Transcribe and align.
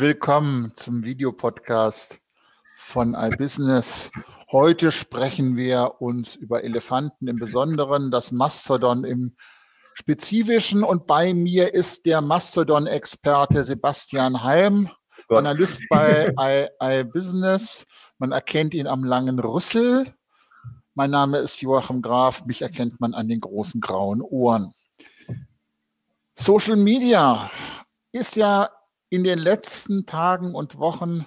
Willkommen 0.00 0.70
zum 0.76 1.02
Videopodcast 1.02 2.20
von 2.76 3.14
iBusiness. 3.14 4.12
Heute 4.52 4.92
sprechen 4.92 5.56
wir 5.56 5.94
uns 5.98 6.36
über 6.36 6.62
Elefanten 6.62 7.26
im 7.26 7.40
Besonderen, 7.40 8.12
das 8.12 8.30
Mastodon 8.30 9.02
im 9.02 9.34
Spezifischen 9.94 10.84
und 10.84 11.08
bei 11.08 11.34
mir 11.34 11.74
ist 11.74 12.06
der 12.06 12.20
Mastodon-Experte 12.20 13.64
Sebastian 13.64 14.44
Heim, 14.44 14.88
Gott. 15.26 15.38
Analyst 15.38 15.82
bei 15.88 16.70
iBusiness. 16.80 17.84
Man 18.18 18.30
erkennt 18.30 18.74
ihn 18.74 18.86
am 18.86 19.02
langen 19.02 19.40
Rüssel. 19.40 20.06
Mein 20.94 21.10
Name 21.10 21.38
ist 21.38 21.60
Joachim 21.60 22.02
Graf, 22.02 22.44
mich 22.44 22.62
erkennt 22.62 23.00
man 23.00 23.14
an 23.14 23.28
den 23.28 23.40
großen 23.40 23.80
grauen 23.80 24.22
Ohren. 24.22 24.72
Social 26.34 26.76
Media 26.76 27.50
ist 28.12 28.36
ja 28.36 28.70
in 29.10 29.24
den 29.24 29.38
letzten 29.38 30.06
Tagen 30.06 30.54
und 30.54 30.78
Wochen 30.78 31.26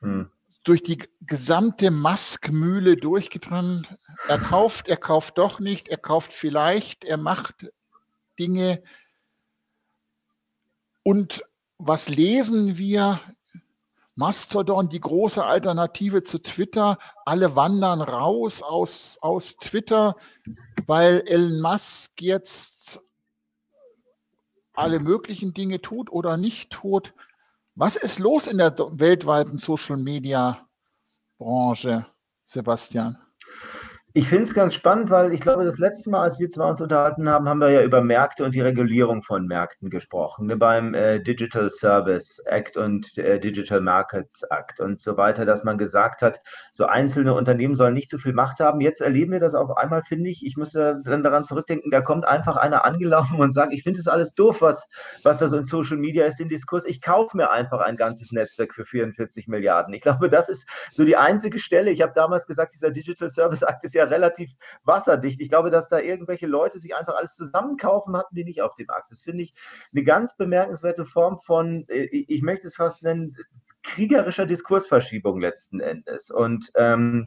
hm. 0.00 0.30
durch 0.64 0.82
die 0.82 1.02
gesamte 1.20 1.90
Maskmühle 1.90 2.96
durchgetrennt. 2.96 3.96
Er 4.28 4.38
kauft, 4.38 4.88
er 4.88 4.96
kauft 4.96 5.38
doch 5.38 5.60
nicht, 5.60 5.88
er 5.88 5.98
kauft 5.98 6.32
vielleicht, 6.32 7.04
er 7.04 7.16
macht 7.16 7.70
Dinge. 8.38 8.82
Und 11.02 11.44
was 11.78 12.08
lesen 12.08 12.78
wir? 12.78 13.20
Mastodon, 14.16 14.88
die 14.88 15.00
große 15.00 15.44
Alternative 15.44 16.22
zu 16.22 16.40
Twitter. 16.40 16.98
Alle 17.24 17.56
wandern 17.56 18.00
raus 18.00 18.62
aus, 18.62 19.18
aus 19.20 19.56
Twitter, 19.56 20.16
weil 20.86 21.24
Elon 21.26 21.60
Musk 21.60 22.22
jetzt 22.22 23.03
alle 24.74 25.00
möglichen 25.00 25.54
Dinge 25.54 25.80
tut 25.80 26.10
oder 26.10 26.36
nicht 26.36 26.70
tut. 26.70 27.14
Was 27.74 27.96
ist 27.96 28.18
los 28.18 28.46
in 28.46 28.58
der 28.58 28.76
weltweiten 28.76 29.58
Social 29.58 29.96
Media 29.96 30.68
Branche, 31.38 32.06
Sebastian? 32.44 33.18
Ich 34.16 34.28
finde 34.28 34.44
es 34.44 34.54
ganz 34.54 34.74
spannend, 34.74 35.10
weil 35.10 35.34
ich 35.34 35.40
glaube, 35.40 35.64
das 35.64 35.78
letzte 35.78 36.08
Mal, 36.08 36.22
als 36.22 36.38
wir 36.38 36.48
zwei 36.48 36.70
uns 36.70 36.80
unterhalten 36.80 37.28
haben, 37.28 37.48
haben 37.48 37.58
wir 37.58 37.70
ja 37.70 37.82
über 37.82 38.00
Märkte 38.00 38.44
und 38.44 38.54
die 38.54 38.60
Regulierung 38.60 39.24
von 39.24 39.48
Märkten 39.48 39.90
gesprochen, 39.90 40.46
ne, 40.46 40.56
beim 40.56 40.94
äh, 40.94 41.18
Digital 41.18 41.68
Service 41.68 42.38
Act 42.44 42.76
und 42.76 43.18
äh, 43.18 43.40
Digital 43.40 43.80
Markets 43.80 44.44
Act 44.50 44.78
und 44.78 45.00
so 45.00 45.16
weiter, 45.16 45.44
dass 45.44 45.64
man 45.64 45.78
gesagt 45.78 46.22
hat, 46.22 46.40
so 46.70 46.86
einzelne 46.86 47.34
Unternehmen 47.34 47.74
sollen 47.74 47.94
nicht 47.94 48.08
so 48.08 48.18
viel 48.18 48.34
Macht 48.34 48.60
haben. 48.60 48.80
Jetzt 48.80 49.00
erleben 49.00 49.32
wir 49.32 49.40
das 49.40 49.56
auf 49.56 49.76
einmal, 49.76 50.04
finde 50.04 50.30
ich. 50.30 50.46
Ich 50.46 50.56
müsste 50.56 51.00
dann 51.04 51.24
daran 51.24 51.44
zurückdenken, 51.44 51.90
da 51.90 52.00
kommt 52.00 52.24
einfach 52.24 52.56
einer 52.56 52.84
angelaufen 52.84 53.40
und 53.40 53.52
sagt, 53.52 53.72
ich 53.72 53.82
finde 53.82 53.98
es 53.98 54.06
alles 54.06 54.32
doof, 54.36 54.58
was, 54.60 54.86
was 55.24 55.38
da 55.38 55.48
so 55.48 55.56
in 55.56 55.64
Social 55.64 55.96
Media 55.96 56.24
ist, 56.24 56.38
den 56.38 56.48
Diskurs. 56.48 56.84
Ich 56.84 57.00
kaufe 57.00 57.36
mir 57.36 57.50
einfach 57.50 57.80
ein 57.80 57.96
ganzes 57.96 58.30
Netzwerk 58.30 58.74
für 58.74 58.84
44 58.84 59.48
Milliarden. 59.48 59.92
Ich 59.92 60.02
glaube, 60.02 60.30
das 60.30 60.48
ist 60.48 60.68
so 60.92 61.04
die 61.04 61.16
einzige 61.16 61.58
Stelle. 61.58 61.90
Ich 61.90 62.00
habe 62.00 62.12
damals 62.14 62.46
gesagt, 62.46 62.74
dieser 62.74 62.92
Digital 62.92 63.28
Service 63.28 63.62
Act 63.62 63.82
ist 63.82 63.94
ja 63.94 64.03
relativ 64.10 64.50
wasserdicht. 64.84 65.40
Ich 65.40 65.48
glaube, 65.48 65.70
dass 65.70 65.88
da 65.88 65.98
irgendwelche 65.98 66.46
Leute 66.46 66.78
sich 66.78 66.94
einfach 66.94 67.16
alles 67.16 67.34
zusammenkaufen 67.34 68.16
hatten, 68.16 68.34
die 68.34 68.44
nicht 68.44 68.62
auf 68.62 68.74
dem 68.76 68.86
Markt. 68.86 69.10
Das 69.10 69.22
finde 69.22 69.44
ich 69.44 69.54
eine 69.92 70.04
ganz 70.04 70.36
bemerkenswerte 70.36 71.04
Form 71.04 71.40
von, 71.44 71.86
äh, 71.88 72.04
ich 72.04 72.42
möchte 72.42 72.66
es 72.66 72.76
fast 72.76 73.02
nennen, 73.02 73.36
kriegerischer 73.82 74.46
Diskursverschiebung 74.46 75.40
letzten 75.40 75.80
Endes. 75.80 76.30
Und 76.30 76.70
ähm, 76.74 77.26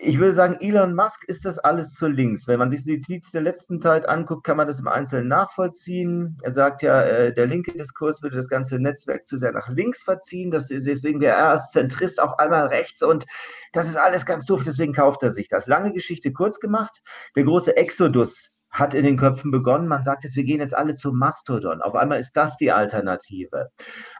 ich 0.00 0.18
würde 0.20 0.32
sagen, 0.32 0.58
Elon 0.60 0.94
Musk 0.94 1.24
ist 1.24 1.44
das 1.44 1.58
alles 1.58 1.92
zu 1.94 2.06
links. 2.06 2.46
Wenn 2.46 2.60
man 2.60 2.70
sich 2.70 2.84
die 2.84 3.00
Tweets 3.00 3.32
der 3.32 3.42
letzten 3.42 3.82
Zeit 3.82 4.08
anguckt, 4.08 4.44
kann 4.44 4.56
man 4.56 4.68
das 4.68 4.78
im 4.78 4.86
Einzelnen 4.86 5.26
nachvollziehen. 5.26 6.38
Er 6.42 6.52
sagt 6.52 6.82
ja, 6.82 7.02
äh, 7.02 7.34
der 7.34 7.46
linke 7.46 7.72
Diskurs 7.72 8.22
würde 8.22 8.36
das 8.36 8.48
ganze 8.48 8.78
Netzwerk 8.78 9.26
zu 9.26 9.36
sehr 9.36 9.50
nach 9.50 9.68
links 9.68 10.04
verziehen. 10.04 10.52
Das 10.52 10.70
ist, 10.70 10.86
deswegen 10.86 11.20
wäre 11.20 11.36
er 11.36 11.50
als 11.50 11.72
Zentrist 11.72 12.22
auch 12.22 12.38
einmal 12.38 12.68
rechts 12.68 13.02
und 13.02 13.26
das 13.72 13.88
ist 13.88 13.96
alles 13.96 14.24
ganz 14.24 14.46
doof. 14.46 14.62
Deswegen 14.64 14.92
kauft 14.92 15.24
er 15.24 15.32
sich 15.32 15.48
das. 15.48 15.66
Lange 15.66 15.92
Geschichte 15.92 16.32
kurz 16.32 16.60
gemacht. 16.60 17.02
Der 17.34 17.42
große 17.42 17.76
Exodus 17.76 18.52
hat 18.70 18.94
in 18.94 19.04
den 19.04 19.16
Köpfen 19.16 19.50
begonnen. 19.50 19.88
Man 19.88 20.04
sagt 20.04 20.22
jetzt, 20.22 20.36
wir 20.36 20.44
gehen 20.44 20.60
jetzt 20.60 20.76
alle 20.76 20.94
zu 20.94 21.12
Mastodon. 21.12 21.82
Auf 21.82 21.96
einmal 21.96 22.20
ist 22.20 22.36
das 22.36 22.56
die 22.56 22.70
Alternative 22.70 23.70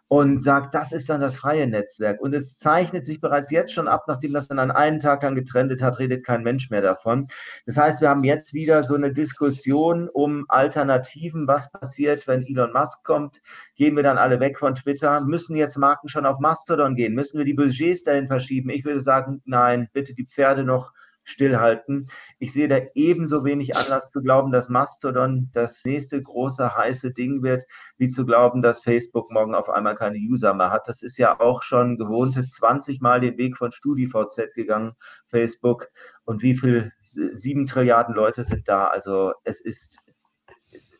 und 0.08 0.42
sagt, 0.42 0.74
das 0.74 0.92
ist 0.92 1.10
dann 1.10 1.20
das 1.20 1.36
freie 1.36 1.66
Netzwerk. 1.66 2.20
Und 2.20 2.34
es 2.34 2.56
zeichnet 2.56 3.04
sich 3.04 3.20
bereits 3.20 3.50
jetzt 3.50 3.72
schon 3.72 3.88
ab, 3.88 4.04
nachdem 4.08 4.32
das 4.32 4.48
dann 4.48 4.58
an 4.58 4.70
einen 4.70 5.00
Tag 5.00 5.20
dann 5.20 5.34
getrennt 5.34 5.80
hat, 5.82 5.98
redet 5.98 6.24
kein 6.24 6.42
Mensch 6.42 6.70
mehr 6.70 6.80
davon. 6.80 7.28
Das 7.66 7.76
heißt, 7.76 8.00
wir 8.00 8.08
haben 8.08 8.24
jetzt 8.24 8.54
wieder 8.54 8.82
so 8.84 8.94
eine 8.94 9.12
Diskussion 9.12 10.08
um 10.08 10.46
Alternativen. 10.48 11.46
Was 11.46 11.70
passiert, 11.70 12.26
wenn 12.26 12.42
Elon 12.42 12.72
Musk 12.72 13.04
kommt? 13.04 13.42
Gehen 13.76 13.96
wir 13.96 14.02
dann 14.02 14.16
alle 14.16 14.40
weg 14.40 14.58
von 14.58 14.74
Twitter? 14.74 15.20
Müssen 15.20 15.56
jetzt 15.56 15.76
Marken 15.76 16.08
schon 16.08 16.24
auf 16.24 16.38
Mastodon 16.38 16.96
gehen? 16.96 17.14
Müssen 17.14 17.36
wir 17.36 17.44
die 17.44 17.54
Budgets 17.54 18.02
dahin 18.02 18.28
verschieben? 18.28 18.70
Ich 18.70 18.84
würde 18.84 19.02
sagen, 19.02 19.42
nein, 19.44 19.88
bitte 19.92 20.14
die 20.14 20.26
Pferde 20.26 20.64
noch 20.64 20.92
stillhalten. 21.28 22.08
Ich 22.38 22.52
sehe 22.52 22.68
da 22.68 22.78
ebenso 22.94 23.44
wenig 23.44 23.76
Anlass 23.76 24.10
zu 24.10 24.22
glauben, 24.22 24.50
dass 24.50 24.68
Mastodon 24.68 25.50
das 25.52 25.84
nächste 25.84 26.22
große 26.22 26.76
heiße 26.76 27.12
Ding 27.12 27.42
wird, 27.42 27.64
wie 27.98 28.08
zu 28.08 28.24
glauben, 28.24 28.62
dass 28.62 28.80
Facebook 28.80 29.30
morgen 29.30 29.54
auf 29.54 29.68
einmal 29.68 29.96
keine 29.96 30.18
User 30.18 30.54
mehr 30.54 30.70
hat. 30.70 30.88
Das 30.88 31.02
ist 31.02 31.18
ja 31.18 31.38
auch 31.38 31.62
schon 31.62 31.98
gewohnte 31.98 32.42
20 32.42 33.00
Mal 33.00 33.20
den 33.20 33.36
Weg 33.36 33.56
von 33.56 33.72
StudiVZ 33.72 34.54
gegangen, 34.54 34.92
Facebook. 35.28 35.88
Und 36.24 36.42
wie 36.42 36.56
viel? 36.56 36.92
Sieben 37.10 37.64
Trilliarden 37.66 38.14
Leute 38.14 38.44
sind 38.44 38.68
da. 38.68 38.88
Also 38.88 39.32
es 39.44 39.60
ist 39.60 39.98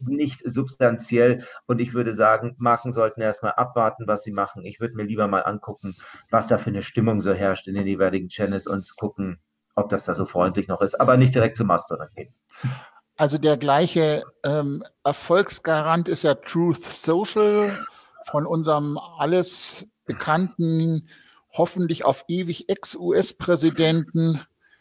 nicht 0.00 0.42
substanziell. 0.44 1.44
Und 1.66 1.80
ich 1.80 1.94
würde 1.94 2.14
sagen, 2.14 2.54
Marken 2.58 2.92
sollten 2.92 3.20
erstmal 3.20 3.52
abwarten, 3.52 4.06
was 4.06 4.22
sie 4.22 4.32
machen. 4.32 4.64
Ich 4.64 4.80
würde 4.80 4.94
mir 4.94 5.04
lieber 5.04 5.28
mal 5.28 5.42
angucken, 5.42 5.94
was 6.30 6.48
da 6.48 6.58
für 6.58 6.70
eine 6.70 6.82
Stimmung 6.82 7.20
so 7.20 7.32
herrscht 7.32 7.68
in 7.68 7.74
den 7.74 7.86
jeweiligen 7.86 8.28
Channels 8.28 8.66
und 8.66 8.94
gucken, 8.96 9.40
ob 9.78 9.88
das 9.88 10.04
da 10.04 10.14
so 10.14 10.26
freundlich 10.26 10.68
noch 10.68 10.80
ist, 10.82 11.00
aber 11.00 11.16
nicht 11.16 11.34
direkt 11.34 11.56
zum 11.56 11.68
Mastodon 11.68 12.08
gehen. 12.14 12.34
Also 13.16 13.38
der 13.38 13.56
gleiche 13.56 14.24
ähm, 14.44 14.84
Erfolgsgarant 15.02 16.08
ist 16.08 16.22
ja 16.22 16.34
Truth 16.34 16.84
Social 16.84 17.84
von 18.24 18.46
unserem 18.46 18.98
alles 18.98 19.86
bekannten, 20.04 21.08
hoffentlich 21.52 22.04
auf 22.04 22.24
ewig 22.28 22.68
Ex-US-Präsidenten, 22.68 24.40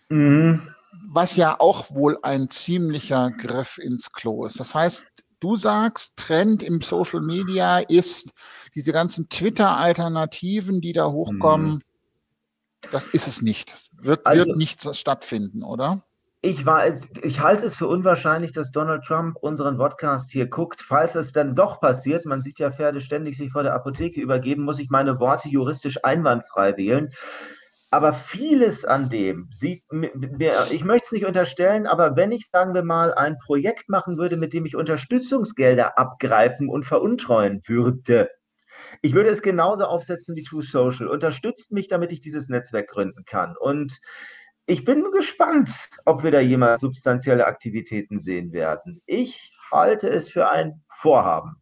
mhm. 0.09 0.67
was 1.09 1.35
ja 1.35 1.59
auch 1.59 1.91
wohl 1.91 2.19
ein 2.21 2.49
ziemlicher 2.49 3.31
Griff 3.31 3.77
ins 3.79 4.11
Klo 4.11 4.45
ist. 4.45 4.59
Das 4.59 4.75
heißt, 4.75 5.05
du 5.39 5.55
sagst, 5.55 6.15
Trend 6.17 6.61
im 6.61 6.81
Social 6.81 7.21
Media 7.21 7.79
ist 7.79 8.31
diese 8.75 8.93
ganzen 8.93 9.29
Twitter-Alternativen, 9.29 10.81
die 10.81 10.93
da 10.93 11.09
hochkommen, 11.09 11.75
mhm. 11.75 11.81
Das 12.91 13.05
ist 13.07 13.27
es 13.27 13.41
nicht. 13.41 13.89
Wird, 14.01 14.25
also, 14.25 14.45
wird 14.45 14.57
nichts 14.57 14.97
stattfinden, 14.97 15.63
oder? 15.63 16.01
Ich, 16.41 16.65
war, 16.65 16.85
ich 17.23 17.39
halte 17.39 17.65
es 17.65 17.75
für 17.75 17.87
unwahrscheinlich, 17.87 18.53
dass 18.53 18.71
Donald 18.71 19.03
Trump 19.03 19.37
unseren 19.41 19.77
Podcast 19.77 20.31
hier 20.31 20.47
guckt. 20.47 20.81
Falls 20.81 21.15
es 21.15 21.31
dann 21.31 21.55
doch 21.55 21.81
passiert, 21.81 22.25
man 22.25 22.41
sieht 22.41 22.59
ja 22.59 22.71
Pferde 22.71 23.01
ständig 23.01 23.37
sich 23.37 23.51
vor 23.51 23.63
der 23.63 23.73
Apotheke 23.73 24.21
übergeben, 24.21 24.63
muss 24.63 24.79
ich 24.79 24.89
meine 24.89 25.19
Worte 25.19 25.49
juristisch 25.49 26.03
einwandfrei 26.03 26.77
wählen. 26.77 27.11
Aber 27.89 28.13
vieles 28.13 28.85
an 28.85 29.09
dem 29.09 29.49
sieht 29.51 29.83
ich 30.69 30.83
möchte 30.83 31.05
es 31.05 31.11
nicht 31.13 31.25
unterstellen, 31.25 31.87
aber 31.87 32.15
wenn 32.17 32.33
ich, 32.33 32.47
sagen 32.51 32.73
wir 32.73 32.83
mal, 32.83 33.13
ein 33.13 33.37
Projekt 33.37 33.87
machen 33.87 34.17
würde, 34.17 34.35
mit 34.35 34.53
dem 34.53 34.65
ich 34.65 34.75
Unterstützungsgelder 34.75 35.97
abgreifen 35.97 36.67
und 36.67 36.85
veruntreuen 36.85 37.61
würde, 37.65 38.29
ich 39.01 39.13
würde 39.13 39.29
es 39.29 39.41
genauso 39.41 39.85
aufsetzen 39.85 40.35
wie 40.35 40.43
True 40.43 40.63
Social. 40.63 41.07
Unterstützt 41.07 41.71
mich, 41.71 41.87
damit 41.87 42.11
ich 42.11 42.21
dieses 42.21 42.49
Netzwerk 42.49 42.89
gründen 42.89 43.25
kann. 43.25 43.55
Und 43.57 43.99
ich 44.65 44.83
bin 44.83 45.11
gespannt, 45.11 45.69
ob 46.05 46.23
wir 46.23 46.31
da 46.31 46.39
jemals 46.39 46.81
substanzielle 46.81 47.45
Aktivitäten 47.45 48.19
sehen 48.19 48.51
werden. 48.51 49.01
Ich 49.05 49.53
halte 49.71 50.09
es 50.09 50.29
für 50.29 50.49
ein 50.49 50.83
Vorhaben. 50.89 51.55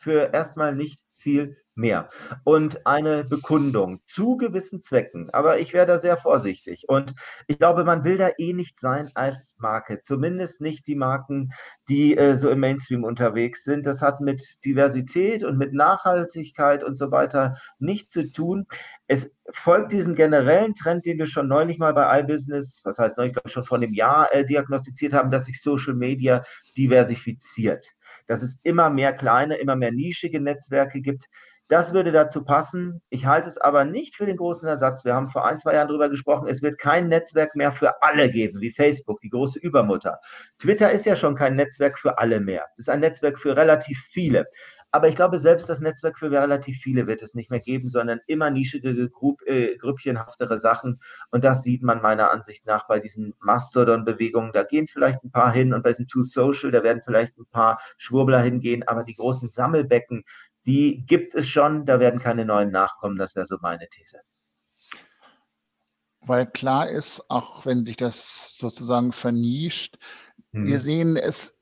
Für 0.00 0.32
erstmal 0.32 0.74
nicht 0.74 1.00
viel 1.18 1.56
mehr. 1.78 2.10
Und 2.44 2.86
eine 2.86 3.24
Bekundung 3.24 4.00
zu 4.06 4.36
gewissen 4.36 4.82
Zwecken. 4.82 5.30
Aber 5.30 5.58
ich 5.60 5.72
wäre 5.72 5.86
da 5.86 5.98
sehr 5.98 6.16
vorsichtig. 6.16 6.88
Und 6.88 7.14
ich 7.46 7.58
glaube, 7.58 7.84
man 7.84 8.04
will 8.04 8.18
da 8.18 8.30
eh 8.36 8.52
nicht 8.52 8.80
sein 8.80 9.10
als 9.14 9.54
Marke. 9.58 10.00
Zumindest 10.00 10.60
nicht 10.60 10.86
die 10.86 10.96
Marken, 10.96 11.52
die 11.88 12.16
äh, 12.16 12.36
so 12.36 12.50
im 12.50 12.60
Mainstream 12.60 13.04
unterwegs 13.04 13.64
sind. 13.64 13.86
Das 13.86 14.02
hat 14.02 14.20
mit 14.20 14.42
Diversität 14.64 15.44
und 15.44 15.56
mit 15.56 15.72
Nachhaltigkeit 15.72 16.84
und 16.84 16.96
so 16.96 17.10
weiter 17.10 17.56
nichts 17.78 18.10
zu 18.12 18.30
tun. 18.30 18.66
Es 19.06 19.34
folgt 19.50 19.92
diesem 19.92 20.14
generellen 20.14 20.74
Trend, 20.74 21.06
den 21.06 21.18
wir 21.18 21.26
schon 21.26 21.48
neulich 21.48 21.78
mal 21.78 21.94
bei 21.94 22.20
iBusiness, 22.20 22.82
was 22.84 22.98
heißt 22.98 23.16
neulich, 23.16 23.32
glaube 23.32 23.48
ich, 23.48 23.54
schon 23.54 23.64
vor 23.64 23.78
einem 23.78 23.94
Jahr 23.94 24.34
äh, 24.34 24.44
diagnostiziert 24.44 25.12
haben, 25.12 25.30
dass 25.30 25.46
sich 25.46 25.62
Social 25.62 25.94
Media 25.94 26.44
diversifiziert 26.76 27.86
dass 28.28 28.42
es 28.42 28.58
immer 28.62 28.90
mehr 28.90 29.12
kleine, 29.14 29.56
immer 29.56 29.74
mehr 29.74 29.90
nischige 29.90 30.40
Netzwerke 30.40 31.00
gibt, 31.00 31.28
das 31.68 31.92
würde 31.92 32.12
dazu 32.12 32.42
passen. 32.44 33.02
Ich 33.10 33.26
halte 33.26 33.48
es 33.48 33.58
aber 33.58 33.84
nicht 33.84 34.16
für 34.16 34.26
den 34.26 34.36
großen 34.36 34.66
Ersatz. 34.66 35.04
Wir 35.04 35.14
haben 35.14 35.28
vor 35.28 35.46
ein, 35.46 35.58
zwei 35.58 35.74
Jahren 35.74 35.88
darüber 35.88 36.08
gesprochen, 36.08 36.48
es 36.48 36.62
wird 36.62 36.78
kein 36.78 37.08
Netzwerk 37.08 37.54
mehr 37.54 37.72
für 37.72 38.02
alle 38.02 38.30
geben, 38.30 38.60
wie 38.60 38.72
Facebook, 38.72 39.20
die 39.20 39.28
große 39.28 39.58
Übermutter. 39.58 40.18
Twitter 40.58 40.90
ist 40.90 41.04
ja 41.06 41.14
schon 41.14 41.36
kein 41.36 41.56
Netzwerk 41.56 41.98
für 41.98 42.18
alle 42.18 42.40
mehr. 42.40 42.64
Es 42.74 42.80
ist 42.80 42.90
ein 42.90 43.00
Netzwerk 43.00 43.38
für 43.38 43.56
relativ 43.56 43.98
viele. 44.10 44.46
Aber 44.90 45.08
ich 45.08 45.16
glaube, 45.16 45.38
selbst 45.38 45.68
das 45.68 45.80
Netzwerk 45.80 46.18
für 46.18 46.30
relativ 46.30 46.78
viele 46.78 47.06
wird 47.06 47.20
es 47.20 47.34
nicht 47.34 47.50
mehr 47.50 47.60
geben, 47.60 47.90
sondern 47.90 48.20
immer 48.26 48.48
nischige, 48.48 49.10
Grupp, 49.10 49.42
äh, 49.46 49.76
grüppchenhaftere 49.76 50.60
Sachen. 50.60 50.98
Und 51.30 51.44
das 51.44 51.62
sieht 51.62 51.82
man 51.82 52.00
meiner 52.00 52.30
Ansicht 52.30 52.64
nach 52.64 52.86
bei 52.86 52.98
diesen 52.98 53.34
Mastodon-Bewegungen. 53.40 54.52
Da 54.52 54.62
gehen 54.62 54.88
vielleicht 54.88 55.22
ein 55.22 55.30
paar 55.30 55.52
hin 55.52 55.74
und 55.74 55.82
bei 55.82 55.90
diesen 55.90 56.08
Two 56.08 56.22
Social, 56.22 56.70
da 56.70 56.82
werden 56.82 57.02
vielleicht 57.04 57.36
ein 57.36 57.44
paar 57.52 57.80
Schwurbler 57.98 58.40
hingehen, 58.40 58.82
aber 58.88 59.04
die 59.04 59.14
großen 59.14 59.50
Sammelbecken, 59.50 60.24
die 60.68 61.06
gibt 61.06 61.34
es 61.34 61.48
schon, 61.48 61.86
da 61.86 61.98
werden 61.98 62.20
keine 62.20 62.44
neuen 62.44 62.70
nachkommen. 62.70 63.16
Das 63.16 63.34
wäre 63.34 63.46
so 63.46 63.56
meine 63.62 63.88
These. 63.88 64.20
Weil 66.20 66.44
klar 66.44 66.90
ist, 66.90 67.24
auch 67.30 67.64
wenn 67.64 67.86
sich 67.86 67.96
das 67.96 68.58
sozusagen 68.58 69.12
vernischt, 69.12 69.96
hm. 70.52 70.66
wir 70.66 70.78
sehen 70.78 71.16
es, 71.16 71.56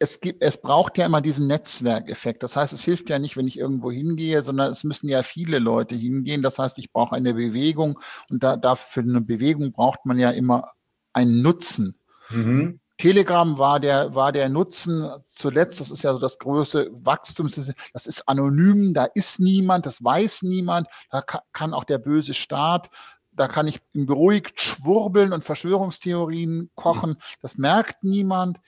es 0.00 0.20
gibt, 0.20 0.42
es 0.42 0.60
braucht 0.60 0.98
ja 0.98 1.06
immer 1.06 1.20
diesen 1.20 1.46
Netzwerkeffekt. 1.46 2.42
Das 2.42 2.56
heißt, 2.56 2.72
es 2.72 2.82
hilft 2.82 3.10
ja 3.10 3.20
nicht, 3.20 3.36
wenn 3.36 3.46
ich 3.46 3.58
irgendwo 3.58 3.92
hingehe, 3.92 4.42
sondern 4.42 4.72
es 4.72 4.82
müssen 4.82 5.08
ja 5.08 5.22
viele 5.22 5.60
Leute 5.60 5.94
hingehen. 5.94 6.42
Das 6.42 6.58
heißt, 6.58 6.78
ich 6.78 6.90
brauche 6.92 7.14
eine 7.14 7.34
Bewegung 7.34 8.00
und 8.28 8.42
da, 8.42 8.56
dafür 8.56 9.04
eine 9.04 9.20
Bewegung 9.20 9.70
braucht 9.70 10.04
man 10.04 10.18
ja 10.18 10.30
immer 10.32 10.72
einen 11.12 11.42
Nutzen. 11.42 11.96
Mhm. 12.30 12.80
Telegram 12.98 13.58
war 13.58 13.78
der, 13.78 14.14
war 14.14 14.32
der 14.32 14.48
Nutzen 14.48 15.08
zuletzt, 15.24 15.80
das 15.80 15.90
ist 15.90 16.02
ja 16.02 16.12
so 16.12 16.18
das 16.18 16.38
größte 16.38 16.90
Wachstum, 16.92 17.48
das 17.92 18.06
ist 18.06 18.28
anonym, 18.28 18.92
da 18.92 19.04
ist 19.04 19.38
niemand, 19.38 19.86
das 19.86 20.02
weiß 20.02 20.42
niemand, 20.42 20.88
da 21.10 21.22
kann 21.22 21.74
auch 21.74 21.84
der 21.84 21.98
böse 21.98 22.34
Staat, 22.34 22.90
da 23.30 23.46
kann 23.46 23.68
ich 23.68 23.80
beruhigt 23.92 24.60
schwurbeln 24.60 25.32
und 25.32 25.44
Verschwörungstheorien 25.44 26.70
kochen, 26.74 27.16
das 27.40 27.56
merkt 27.56 28.02
niemand. 28.02 28.58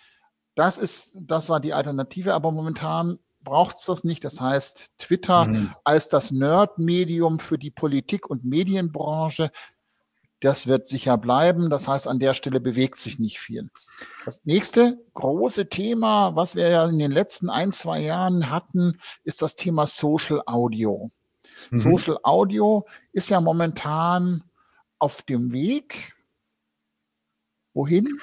Das 0.55 0.79
ist, 0.79 1.12
das 1.15 1.49
war 1.49 1.59
die 1.59 1.75
Alternative, 1.75 2.35
aber 2.35 2.53
momentan 2.53 3.19
braucht 3.43 3.79
es 3.79 3.87
das 3.87 4.05
nicht. 4.05 4.25
Das 4.25 4.41
heißt, 4.41 4.93
Twitter 4.99 5.47
mhm. 5.47 5.75
als 5.85 6.09
das 6.09 6.31
Nerd-Medium 6.31 7.41
für 7.41 7.59
die 7.59 7.71
Politik- 7.71 8.29
und 8.29 8.44
Medienbranche 8.44 9.50
das 10.41 10.67
wird 10.67 10.89
sicher 10.89 11.19
bleiben. 11.19 11.71
Das 11.71 11.87
heißt, 11.87 12.09
an 12.09 12.19
der 12.19 12.35
Stelle 12.35 12.61
bewegt 12.61 12.99
sich 12.99 13.19
nicht 13.19 13.39
viel. 13.39 13.71
Das 14.25 14.45
nächste 14.45 14.99
große 15.15 15.69
Thema, 15.69 16.35
was 16.35 16.57
wir 16.57 16.69
ja 16.69 16.87
in 16.87 16.99
den 16.99 17.13
letzten 17.13 17.51
ein, 17.51 17.73
zwei 17.73 18.01
Jahren 18.01 18.51
hatten, 18.51 18.99
ist 19.25 19.43
das 19.43 19.57
Thema 19.57 19.87
Social 19.87 20.43
Audio. 20.47 21.11
Mhm. 21.71 21.77
Social 21.79 22.19
Audio 22.23 22.87
ist 23.13 23.31
ja 23.31 23.41
momentan 23.41 24.43
auf 24.99 25.23
dem 25.23 25.53
Weg. 25.53 26.15
Wohin? 27.75 28.21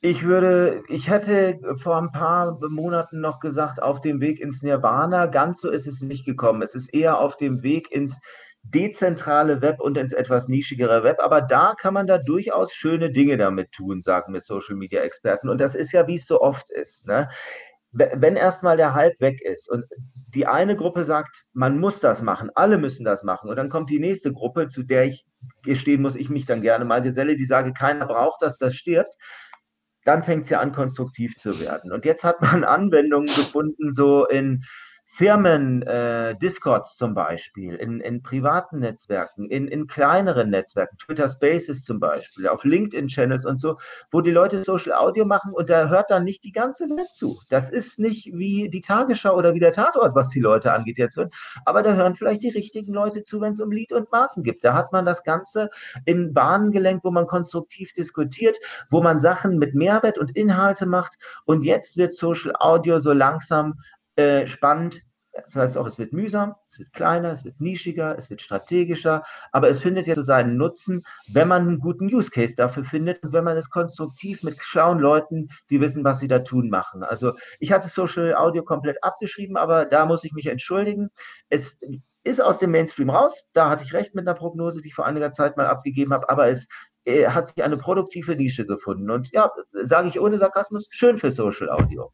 Ich 0.00 0.22
würde, 0.22 0.84
ich 0.88 1.08
hätte 1.08 1.58
vor 1.82 1.96
ein 1.96 2.12
paar 2.12 2.56
Monaten 2.68 3.20
noch 3.20 3.40
gesagt, 3.40 3.82
auf 3.82 4.00
dem 4.00 4.20
Weg 4.20 4.38
ins 4.38 4.62
Nirvana. 4.62 5.26
Ganz 5.26 5.60
so 5.60 5.70
ist 5.70 5.88
es 5.88 6.02
nicht 6.02 6.24
gekommen. 6.24 6.62
Es 6.62 6.76
ist 6.76 6.94
eher 6.94 7.18
auf 7.18 7.36
dem 7.36 7.62
Weg 7.62 7.90
ins 7.90 8.20
dezentrale 8.74 9.62
Web 9.62 9.80
und 9.80 9.96
ins 9.96 10.12
etwas 10.12 10.48
nischigere 10.48 11.02
Web. 11.02 11.18
Aber 11.20 11.40
da 11.40 11.74
kann 11.78 11.94
man 11.94 12.06
da 12.06 12.18
durchaus 12.18 12.72
schöne 12.72 13.10
Dinge 13.10 13.36
damit 13.36 13.72
tun, 13.72 14.02
sagen 14.02 14.34
wir 14.34 14.40
Social 14.40 14.76
Media 14.76 15.02
Experten. 15.02 15.48
Und 15.48 15.58
das 15.58 15.74
ist 15.74 15.92
ja, 15.92 16.06
wie 16.06 16.16
es 16.16 16.26
so 16.26 16.40
oft 16.40 16.70
ist. 16.70 17.06
Ne? 17.06 17.28
Wenn 17.92 18.36
erstmal 18.36 18.76
der 18.76 18.94
Hype 18.94 19.18
weg 19.20 19.40
ist 19.40 19.70
und 19.70 19.84
die 20.34 20.46
eine 20.46 20.76
Gruppe 20.76 21.04
sagt, 21.04 21.44
man 21.54 21.78
muss 21.78 22.00
das 22.00 22.20
machen, 22.20 22.50
alle 22.54 22.76
müssen 22.76 23.04
das 23.04 23.22
machen, 23.22 23.48
und 23.48 23.56
dann 23.56 23.70
kommt 23.70 23.88
die 23.88 23.98
nächste 23.98 24.32
Gruppe, 24.32 24.68
zu 24.68 24.82
der 24.82 25.06
ich 25.06 25.24
gestehen 25.64 26.02
muss, 26.02 26.14
ich 26.14 26.28
mich 26.28 26.44
dann 26.44 26.60
gerne 26.60 26.84
mal 26.84 27.00
geselle, 27.00 27.36
die 27.36 27.46
sage, 27.46 27.72
keiner 27.72 28.06
braucht 28.06 28.42
das, 28.42 28.58
das 28.58 28.74
stirbt, 28.74 29.14
dann 30.04 30.22
fängt 30.22 30.44
es 30.44 30.50
ja 30.50 30.60
an, 30.60 30.72
konstruktiv 30.72 31.36
zu 31.36 31.60
werden. 31.60 31.92
Und 31.92 32.04
jetzt 32.04 32.24
hat 32.24 32.42
man 32.42 32.64
Anwendungen 32.64 33.26
gefunden, 33.26 33.94
so 33.94 34.26
in 34.26 34.64
Firmen-Discords 35.18 36.92
äh, 36.92 36.96
zum 36.96 37.12
Beispiel, 37.12 37.74
in, 37.74 38.00
in 38.00 38.22
privaten 38.22 38.78
Netzwerken, 38.78 39.50
in, 39.50 39.66
in 39.66 39.88
kleineren 39.88 40.50
Netzwerken, 40.50 40.96
Twitter 40.98 41.28
Spaces 41.28 41.82
zum 41.82 41.98
Beispiel, 41.98 42.46
auf 42.46 42.62
LinkedIn-Channels 42.62 43.44
und 43.44 43.58
so, 43.58 43.78
wo 44.12 44.20
die 44.20 44.30
Leute 44.30 44.62
Social 44.62 44.92
Audio 44.92 45.24
machen 45.24 45.52
und 45.52 45.68
da 45.68 45.88
hört 45.88 46.12
dann 46.12 46.22
nicht 46.22 46.44
die 46.44 46.52
ganze 46.52 46.88
Welt 46.88 47.08
zu. 47.12 47.36
Das 47.50 47.68
ist 47.68 47.98
nicht 47.98 48.30
wie 48.32 48.70
die 48.70 48.80
Tagesschau 48.80 49.36
oder 49.36 49.54
wie 49.54 49.58
der 49.58 49.72
Tatort, 49.72 50.14
was 50.14 50.28
die 50.30 50.38
Leute 50.38 50.72
angeht 50.72 50.98
jetzt 50.98 51.16
wird, 51.16 51.34
aber 51.64 51.82
da 51.82 51.94
hören 51.94 52.14
vielleicht 52.14 52.44
die 52.44 52.50
richtigen 52.50 52.94
Leute 52.94 53.24
zu, 53.24 53.40
wenn 53.40 53.54
es 53.54 53.60
um 53.60 53.72
Lied 53.72 53.90
und 53.90 54.12
Marken 54.12 54.44
gibt. 54.44 54.62
Da 54.62 54.74
hat 54.74 54.92
man 54.92 55.04
das 55.04 55.24
Ganze 55.24 55.68
in 56.04 56.32
Bahnen 56.32 56.70
gelenkt, 56.70 57.04
wo 57.04 57.10
man 57.10 57.26
konstruktiv 57.26 57.92
diskutiert, 57.92 58.56
wo 58.88 59.02
man 59.02 59.18
Sachen 59.18 59.58
mit 59.58 59.74
Mehrwert 59.74 60.16
und 60.16 60.36
Inhalte 60.36 60.86
macht 60.86 61.18
und 61.44 61.64
jetzt 61.64 61.96
wird 61.96 62.14
Social 62.14 62.52
Audio 62.60 63.00
so 63.00 63.12
langsam 63.12 63.80
äh, 64.14 64.46
spannend, 64.46 65.02
das 65.44 65.54
heißt 65.54 65.76
auch, 65.78 65.86
es 65.86 65.98
wird 65.98 66.12
mühsam, 66.12 66.54
es 66.66 66.78
wird 66.78 66.92
kleiner, 66.92 67.32
es 67.32 67.44
wird 67.44 67.60
nischiger, 67.60 68.16
es 68.16 68.30
wird 68.30 68.42
strategischer, 68.42 69.24
aber 69.52 69.68
es 69.68 69.78
findet 69.78 70.06
jetzt 70.06 70.24
seinen 70.24 70.56
Nutzen, 70.56 71.02
wenn 71.32 71.48
man 71.48 71.62
einen 71.62 71.78
guten 71.78 72.12
Use 72.12 72.30
Case 72.30 72.56
dafür 72.56 72.84
findet 72.84 73.22
und 73.22 73.32
wenn 73.32 73.44
man 73.44 73.56
es 73.56 73.70
konstruktiv 73.70 74.42
mit 74.42 74.58
schlauen 74.60 74.98
Leuten, 74.98 75.48
die 75.70 75.80
wissen, 75.80 76.04
was 76.04 76.18
sie 76.18 76.28
da 76.28 76.40
tun, 76.40 76.70
machen. 76.70 77.02
Also 77.02 77.32
ich 77.60 77.72
hatte 77.72 77.88
Social 77.88 78.34
Audio 78.34 78.62
komplett 78.62 79.02
abgeschrieben, 79.02 79.56
aber 79.56 79.84
da 79.84 80.06
muss 80.06 80.24
ich 80.24 80.32
mich 80.32 80.46
entschuldigen. 80.46 81.10
Es 81.48 81.78
ist 82.24 82.42
aus 82.42 82.58
dem 82.58 82.70
Mainstream 82.72 83.10
raus, 83.10 83.44
da 83.52 83.70
hatte 83.70 83.84
ich 83.84 83.92
recht 83.92 84.14
mit 84.14 84.26
einer 84.26 84.36
Prognose, 84.36 84.82
die 84.82 84.88
ich 84.88 84.94
vor 84.94 85.06
einiger 85.06 85.32
Zeit 85.32 85.56
mal 85.56 85.66
abgegeben 85.66 86.12
habe, 86.12 86.28
aber 86.28 86.48
es 86.48 86.68
äh, 87.04 87.28
hat 87.28 87.48
sich 87.48 87.62
eine 87.62 87.76
produktive 87.76 88.36
Nische 88.36 88.66
gefunden 88.66 89.10
und 89.10 89.30
ja, 89.32 89.50
sage 89.72 90.08
ich 90.08 90.20
ohne 90.20 90.38
Sarkasmus, 90.38 90.86
schön 90.90 91.16
für 91.16 91.30
Social 91.30 91.70
Audio. 91.70 92.12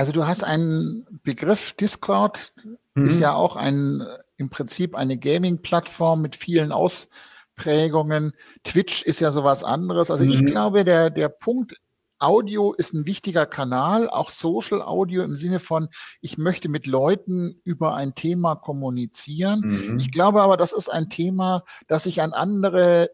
Also 0.00 0.12
du 0.12 0.26
hast 0.26 0.42
einen 0.44 1.06
Begriff, 1.24 1.74
Discord 1.74 2.54
mhm. 2.94 3.04
ist 3.04 3.18
ja 3.18 3.34
auch 3.34 3.54
ein, 3.54 4.02
im 4.38 4.48
Prinzip 4.48 4.94
eine 4.94 5.18
Gaming-Plattform 5.18 6.22
mit 6.22 6.36
vielen 6.36 6.72
Ausprägungen. 6.72 8.32
Twitch 8.64 9.02
ist 9.02 9.20
ja 9.20 9.30
sowas 9.30 9.62
anderes. 9.62 10.10
Also 10.10 10.24
mhm. 10.24 10.30
ich 10.30 10.46
glaube, 10.46 10.86
der, 10.86 11.10
der 11.10 11.28
Punkt 11.28 11.76
Audio 12.18 12.72
ist 12.72 12.94
ein 12.94 13.04
wichtiger 13.04 13.44
Kanal, 13.44 14.08
auch 14.08 14.30
Social 14.30 14.80
Audio 14.80 15.22
im 15.22 15.36
Sinne 15.36 15.60
von, 15.60 15.90
ich 16.22 16.38
möchte 16.38 16.70
mit 16.70 16.86
Leuten 16.86 17.60
über 17.64 17.94
ein 17.94 18.14
Thema 18.14 18.54
kommunizieren. 18.54 19.60
Mhm. 19.60 19.98
Ich 19.98 20.10
glaube 20.10 20.40
aber, 20.40 20.56
das 20.56 20.72
ist 20.72 20.88
ein 20.88 21.10
Thema, 21.10 21.62
das 21.88 22.04
sich 22.04 22.22
an 22.22 22.32
andere 22.32 23.10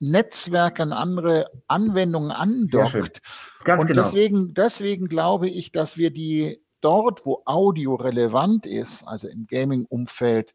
Netzwerke, 0.00 0.82
an 0.82 0.92
andere 0.92 1.50
Anwendungen 1.66 2.30
andockt. 2.30 3.20
Ganz 3.64 3.82
und 3.82 3.88
genau. 3.88 4.02
deswegen, 4.02 4.54
deswegen 4.54 5.08
glaube 5.08 5.48
ich, 5.48 5.72
dass 5.72 5.96
wir 5.96 6.10
die 6.10 6.62
dort, 6.80 7.26
wo 7.26 7.42
Audio 7.44 7.94
relevant 7.96 8.66
ist, 8.66 9.06
also 9.06 9.28
im 9.28 9.46
Gaming-Umfeld, 9.46 10.54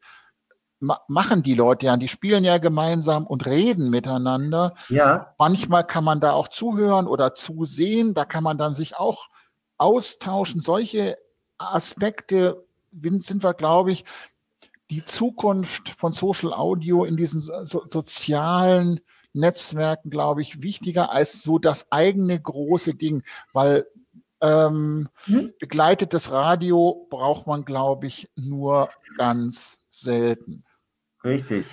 ma 0.80 1.02
machen 1.08 1.44
die 1.44 1.56
Leute 1.56 1.88
ja, 1.88 1.98
die 1.98 2.08
spielen 2.08 2.44
ja 2.44 2.58
gemeinsam 2.58 3.26
und 3.26 3.46
reden 3.46 3.90
miteinander. 3.90 4.74
Ja. 4.90 5.34
Manchmal 5.38 5.86
kann 5.86 6.04
man 6.04 6.20
da 6.20 6.32
auch 6.34 6.48
zuhören 6.48 7.08
oder 7.08 7.36
zusehen, 7.36 8.14
da 8.14 8.26
kann 8.26 8.44
man 8.44 8.58
dann 8.58 8.76
sich 8.76 8.96
auch 8.96 9.28
austauschen. 9.78 10.62
Solche 10.62 11.18
Aspekte 11.58 12.66
sind 12.92 13.44
wir, 13.44 13.54
glaube 13.54 13.92
ich, 13.92 14.06
die 14.90 15.04
Zukunft 15.04 15.90
von 15.90 16.14
Social 16.14 16.54
Audio 16.54 17.06
in 17.06 17.18
diesen 17.18 17.42
so 17.42 17.84
sozialen 17.88 19.00
Netzwerken, 19.34 20.10
glaube 20.10 20.42
ich, 20.42 20.64
wichtiger 20.64 21.12
als 21.12 21.44
so 21.44 21.60
das 21.60 21.92
eigene 21.92 22.40
große 22.40 22.94
Ding, 22.94 23.24
weil 23.52 23.88
ähm, 24.42 25.10
hm? 25.26 25.54
begleitetes 25.60 26.32
Radio 26.32 27.08
braucht 27.10 27.48
man, 27.48 27.66
glaube 27.66 28.08
ich, 28.08 28.30
nur 28.36 28.90
ganz 29.18 29.86
selten. 29.90 30.64
Richtig. 31.24 31.66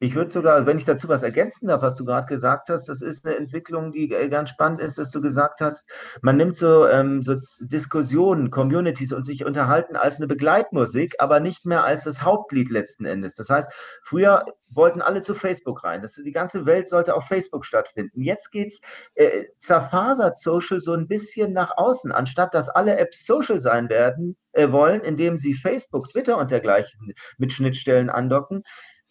Ich 0.00 0.14
würde 0.14 0.30
sogar, 0.30 0.64
wenn 0.64 0.78
ich 0.78 0.84
dazu 0.84 1.08
was 1.08 1.24
ergänzen 1.24 1.66
darf, 1.66 1.82
was 1.82 1.96
du 1.96 2.04
gerade 2.04 2.28
gesagt 2.28 2.70
hast, 2.70 2.88
das 2.88 3.02
ist 3.02 3.26
eine 3.26 3.36
Entwicklung, 3.36 3.90
die 3.90 4.12
äh, 4.12 4.28
ganz 4.28 4.50
spannend 4.50 4.80
ist, 4.80 4.96
dass 4.96 5.10
du 5.10 5.20
gesagt 5.20 5.60
hast, 5.60 5.84
man 6.22 6.36
nimmt 6.36 6.56
so, 6.56 6.86
ähm, 6.86 7.22
so 7.24 7.34
Diskussionen, 7.58 8.50
Communities 8.50 9.12
und 9.12 9.26
sich 9.26 9.44
unterhalten 9.44 9.96
als 9.96 10.18
eine 10.18 10.28
Begleitmusik, 10.28 11.16
aber 11.18 11.40
nicht 11.40 11.66
mehr 11.66 11.82
als 11.82 12.04
das 12.04 12.22
Hauptlied 12.22 12.70
letzten 12.70 13.06
Endes. 13.06 13.34
Das 13.34 13.50
heißt, 13.50 13.68
früher 14.04 14.44
wollten 14.70 15.02
alle 15.02 15.22
zu 15.22 15.34
Facebook 15.34 15.82
rein. 15.82 16.02
Das, 16.02 16.12
die 16.14 16.32
ganze 16.32 16.64
Welt 16.64 16.88
sollte 16.88 17.14
auf 17.14 17.26
Facebook 17.26 17.64
stattfinden. 17.64 18.22
Jetzt 18.22 18.52
geht's 18.52 18.78
äh, 19.16 19.46
zerfasert 19.58 20.38
Social 20.38 20.80
so 20.80 20.92
ein 20.92 21.08
bisschen 21.08 21.52
nach 21.52 21.76
außen, 21.76 22.12
anstatt 22.12 22.54
dass 22.54 22.68
alle 22.68 22.96
Apps 22.98 23.26
Social 23.26 23.60
sein 23.60 23.88
werden 23.88 24.36
äh, 24.52 24.70
wollen, 24.70 25.00
indem 25.00 25.38
sie 25.38 25.54
Facebook, 25.54 26.08
Twitter 26.10 26.38
und 26.38 26.52
dergleichen 26.52 27.14
mit 27.36 27.52
Schnittstellen 27.52 28.10
andocken 28.10 28.62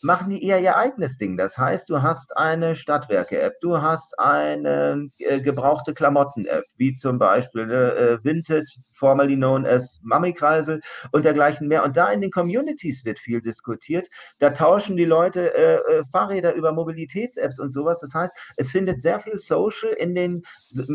machen 0.01 0.29
die 0.29 0.43
eher 0.43 0.59
ihr 0.59 0.77
eigenes 0.77 1.17
Ding. 1.17 1.37
Das 1.37 1.57
heißt, 1.57 1.89
du 1.89 2.01
hast 2.01 2.35
eine 2.37 2.75
Stadtwerke-App, 2.75 3.59
du 3.61 3.81
hast 3.81 4.17
eine 4.19 5.09
äh, 5.19 5.41
gebrauchte 5.41 5.93
Klamotten-App, 5.93 6.65
wie 6.77 6.93
zum 6.93 7.17
Beispiel 7.17 7.71
äh, 7.71 8.23
Vinted, 8.23 8.69
formerly 8.93 9.35
known 9.35 9.65
as 9.65 9.99
Mami-Kreisel 10.03 10.81
und 11.11 11.25
dergleichen 11.25 11.67
mehr. 11.67 11.83
Und 11.83 11.97
da 11.97 12.11
in 12.11 12.21
den 12.21 12.31
Communities 12.31 13.05
wird 13.05 13.19
viel 13.19 13.41
diskutiert. 13.41 14.07
Da 14.39 14.51
tauschen 14.51 14.97
die 14.97 15.05
Leute 15.05 15.53
äh, 15.55 15.75
äh 15.75 16.03
Fahrräder 16.11 16.53
über 16.53 16.71
Mobilitäts-Apps 16.71 17.59
und 17.59 17.71
sowas. 17.71 17.99
Das 17.99 18.13
heißt, 18.13 18.33
es 18.57 18.71
findet 18.71 18.99
sehr 18.99 19.19
viel 19.19 19.37
Social 19.37 19.89
in 19.91 20.15
den 20.15 20.43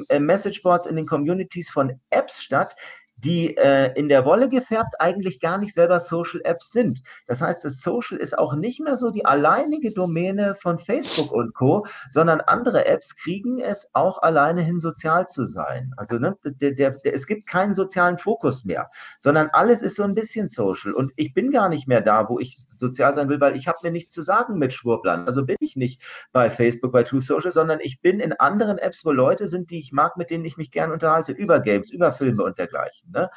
äh, 0.08 0.18
Messageboards, 0.18 0.86
in 0.86 0.96
den 0.96 1.06
Communities 1.06 1.70
von 1.70 2.00
Apps 2.10 2.42
statt, 2.42 2.76
die 3.24 3.56
äh, 3.56 3.92
in 3.94 4.08
der 4.08 4.24
Wolle 4.24 4.48
gefärbt 4.48 5.00
eigentlich 5.00 5.40
gar 5.40 5.58
nicht 5.58 5.74
selber 5.74 6.00
Social 6.00 6.40
Apps 6.44 6.72
sind. 6.72 7.02
Das 7.26 7.40
heißt, 7.40 7.64
das 7.64 7.80
Social 7.80 8.18
ist 8.18 8.36
auch 8.36 8.54
nicht 8.54 8.80
mehr 8.80 8.96
so 8.96 9.10
die 9.10 9.24
alleinige 9.24 9.92
Domäne 9.92 10.56
von 10.56 10.78
Facebook 10.78 11.32
und 11.32 11.54
Co., 11.54 11.86
sondern 12.10 12.40
andere 12.40 12.86
Apps 12.86 13.14
kriegen 13.16 13.60
es 13.60 13.88
auch 13.92 14.22
alleine 14.22 14.62
hin, 14.62 14.80
sozial 14.80 15.28
zu 15.28 15.44
sein. 15.44 15.92
Also 15.96 16.18
ne, 16.18 16.36
der, 16.44 16.72
der, 16.72 16.90
der, 16.90 17.14
es 17.14 17.26
gibt 17.26 17.48
keinen 17.48 17.74
sozialen 17.74 18.18
Fokus 18.18 18.64
mehr, 18.64 18.90
sondern 19.18 19.48
alles 19.52 19.82
ist 19.82 19.96
so 19.96 20.02
ein 20.02 20.14
bisschen 20.14 20.48
Social. 20.48 20.92
Und 20.92 21.12
ich 21.16 21.32
bin 21.32 21.52
gar 21.52 21.68
nicht 21.68 21.86
mehr 21.86 22.00
da, 22.00 22.28
wo 22.28 22.38
ich 22.38 22.66
sozial 22.76 23.14
sein 23.14 23.28
will, 23.28 23.40
weil 23.40 23.56
ich 23.56 23.68
habe 23.68 23.78
mir 23.82 23.92
nichts 23.92 24.12
zu 24.12 24.22
sagen 24.22 24.58
mit 24.58 24.74
Schwurblern. 24.74 25.26
Also 25.26 25.44
bin 25.44 25.56
ich 25.60 25.76
nicht 25.76 26.02
bei 26.32 26.50
Facebook, 26.50 26.92
bei 26.92 27.04
True 27.04 27.20
Social, 27.20 27.52
sondern 27.52 27.78
ich 27.80 28.00
bin 28.00 28.18
in 28.18 28.32
anderen 28.32 28.78
Apps, 28.78 29.04
wo 29.04 29.12
Leute 29.12 29.46
sind, 29.46 29.70
die 29.70 29.78
ich 29.78 29.92
mag, 29.92 30.16
mit 30.16 30.30
denen 30.30 30.44
ich 30.44 30.56
mich 30.56 30.72
gerne 30.72 30.92
unterhalte, 30.92 31.32
über 31.32 31.60
Games, 31.60 31.90
über 31.90 32.10
Filme 32.10 32.42
und 32.42 32.58
dergleichen. 32.58 33.11
Ne? 33.12 33.30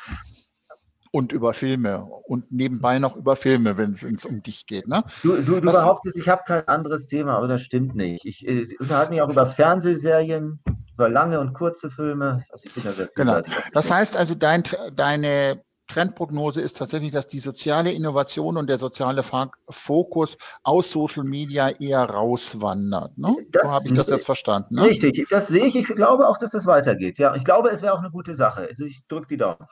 und 1.15 1.31
über 1.31 1.53
Filme 1.53 2.03
und 2.03 2.51
nebenbei 2.51 2.99
noch 2.99 3.15
über 3.15 3.37
Filme, 3.37 3.77
wenn 3.77 3.91
es 3.93 4.25
um 4.25 4.43
dich 4.43 4.65
geht. 4.65 4.85
Ne? 4.85 5.01
Du, 5.23 5.41
du, 5.41 5.61
du 5.61 5.71
behauptest, 5.71 6.17
ich 6.17 6.27
habe 6.27 6.41
kein 6.45 6.67
anderes 6.67 7.07
Thema, 7.07 7.37
aber 7.37 7.47
das 7.47 7.61
stimmt 7.61 7.95
nicht. 7.95 8.25
Ich 8.25 8.45
äh, 8.45 8.67
unterhalte 8.81 9.11
mich 9.11 9.21
auch 9.21 9.29
über 9.29 9.47
Fernsehserien, 9.47 10.59
über 10.93 11.07
lange 11.07 11.39
und 11.39 11.53
kurze 11.53 11.89
Filme. 11.89 12.43
Also 12.51 12.65
ich 12.65 12.73
bin 12.73 12.83
da 12.83 12.91
sehr 12.91 13.09
genau. 13.15 13.41
Das 13.71 13.89
heißt 13.89 14.17
also, 14.17 14.35
dein, 14.35 14.63
deine 14.93 15.63
Trendprognose 15.87 16.61
ist 16.61 16.77
tatsächlich, 16.77 17.11
dass 17.11 17.27
die 17.27 17.39
soziale 17.39 17.91
Innovation 17.91 18.57
und 18.57 18.67
der 18.67 18.77
soziale 18.77 19.23
Fokus 19.69 20.37
aus 20.63 20.91
Social 20.91 21.23
Media 21.23 21.69
eher 21.69 22.03
rauswandert. 22.03 23.17
Ne? 23.17 23.33
So 23.53 23.69
habe 23.69 23.87
ich 23.87 23.93
das 23.93 24.09
jetzt 24.09 24.25
verstanden. 24.25 24.75
Ne? 24.75 24.85
Richtig, 24.85 25.27
das 25.29 25.47
sehe 25.47 25.65
ich. 25.65 25.75
Ich 25.75 25.87
glaube 25.87 26.27
auch, 26.27 26.37
dass 26.37 26.51
das 26.51 26.65
weitergeht. 26.65 27.17
Ja, 27.19 27.35
ich 27.35 27.45
glaube, 27.45 27.69
es 27.69 27.81
wäre 27.81 27.93
auch 27.93 27.99
eine 27.99 28.11
gute 28.11 28.35
Sache. 28.35 28.67
Also 28.69 28.83
ich 28.85 29.03
drücke 29.07 29.27
die 29.27 29.37
Daumen. 29.37 29.65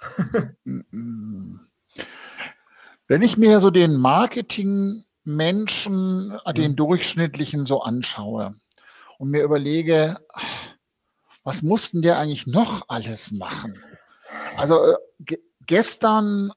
Wenn 3.07 3.21
ich 3.21 3.37
mir 3.37 3.59
so 3.59 3.69
den 3.69 3.97
Marketing-Menschen, 3.97 6.39
den 6.55 6.71
mhm. 6.71 6.75
durchschnittlichen 6.75 7.65
so 7.65 7.81
anschaue 7.81 8.55
und 9.17 9.31
mir 9.31 9.43
überlege, 9.43 10.17
was 11.43 11.63
mussten 11.63 12.01
der 12.01 12.19
eigentlich 12.19 12.47
noch 12.47 12.85
alles 12.87 13.31
machen? 13.31 13.77
Also 14.55 14.75
äh, 14.75 14.95
Gestern 15.65 16.51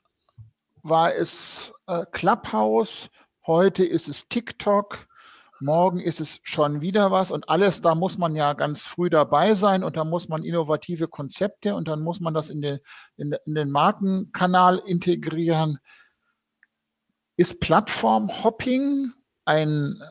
war 0.83 1.15
es 1.15 1.73
äh, 1.87 2.05
Clubhouse, 2.11 3.09
heute 3.47 3.85
ist 3.85 4.09
es 4.09 4.29
TikTok, 4.29 5.07
morgen 5.61 6.01
ist 6.01 6.21
es 6.21 6.41
schon 6.43 6.81
wieder 6.81 7.13
was 7.13 7.31
und 7.31 7.49
alles, 7.49 7.83
da 7.83 7.95
muss 7.95 8.19
man 8.19 8.35
ja 8.35 8.53
ganz 8.55 8.83
früh 8.83 9.09
dabei 9.09 9.55
sein 9.55 9.85
und 9.85 9.97
da 9.97 10.05
muss 10.05 10.29
man 10.29 10.43
innovative 10.43 11.07
Konzepte 11.07 11.77
und 11.77 11.87
dann 11.87 12.03
muss 12.03 12.21
man 12.21 12.35
das 12.35 12.51
in 12.51 12.61
den, 12.61 12.81
in, 13.17 13.37
in 13.45 13.55
den 13.55 13.71
Markenkanal 13.71 14.83
integrieren. 14.85 15.79
Ist 17.37 17.61
Plattform-Hopping 17.61 19.13
ein 19.45 20.03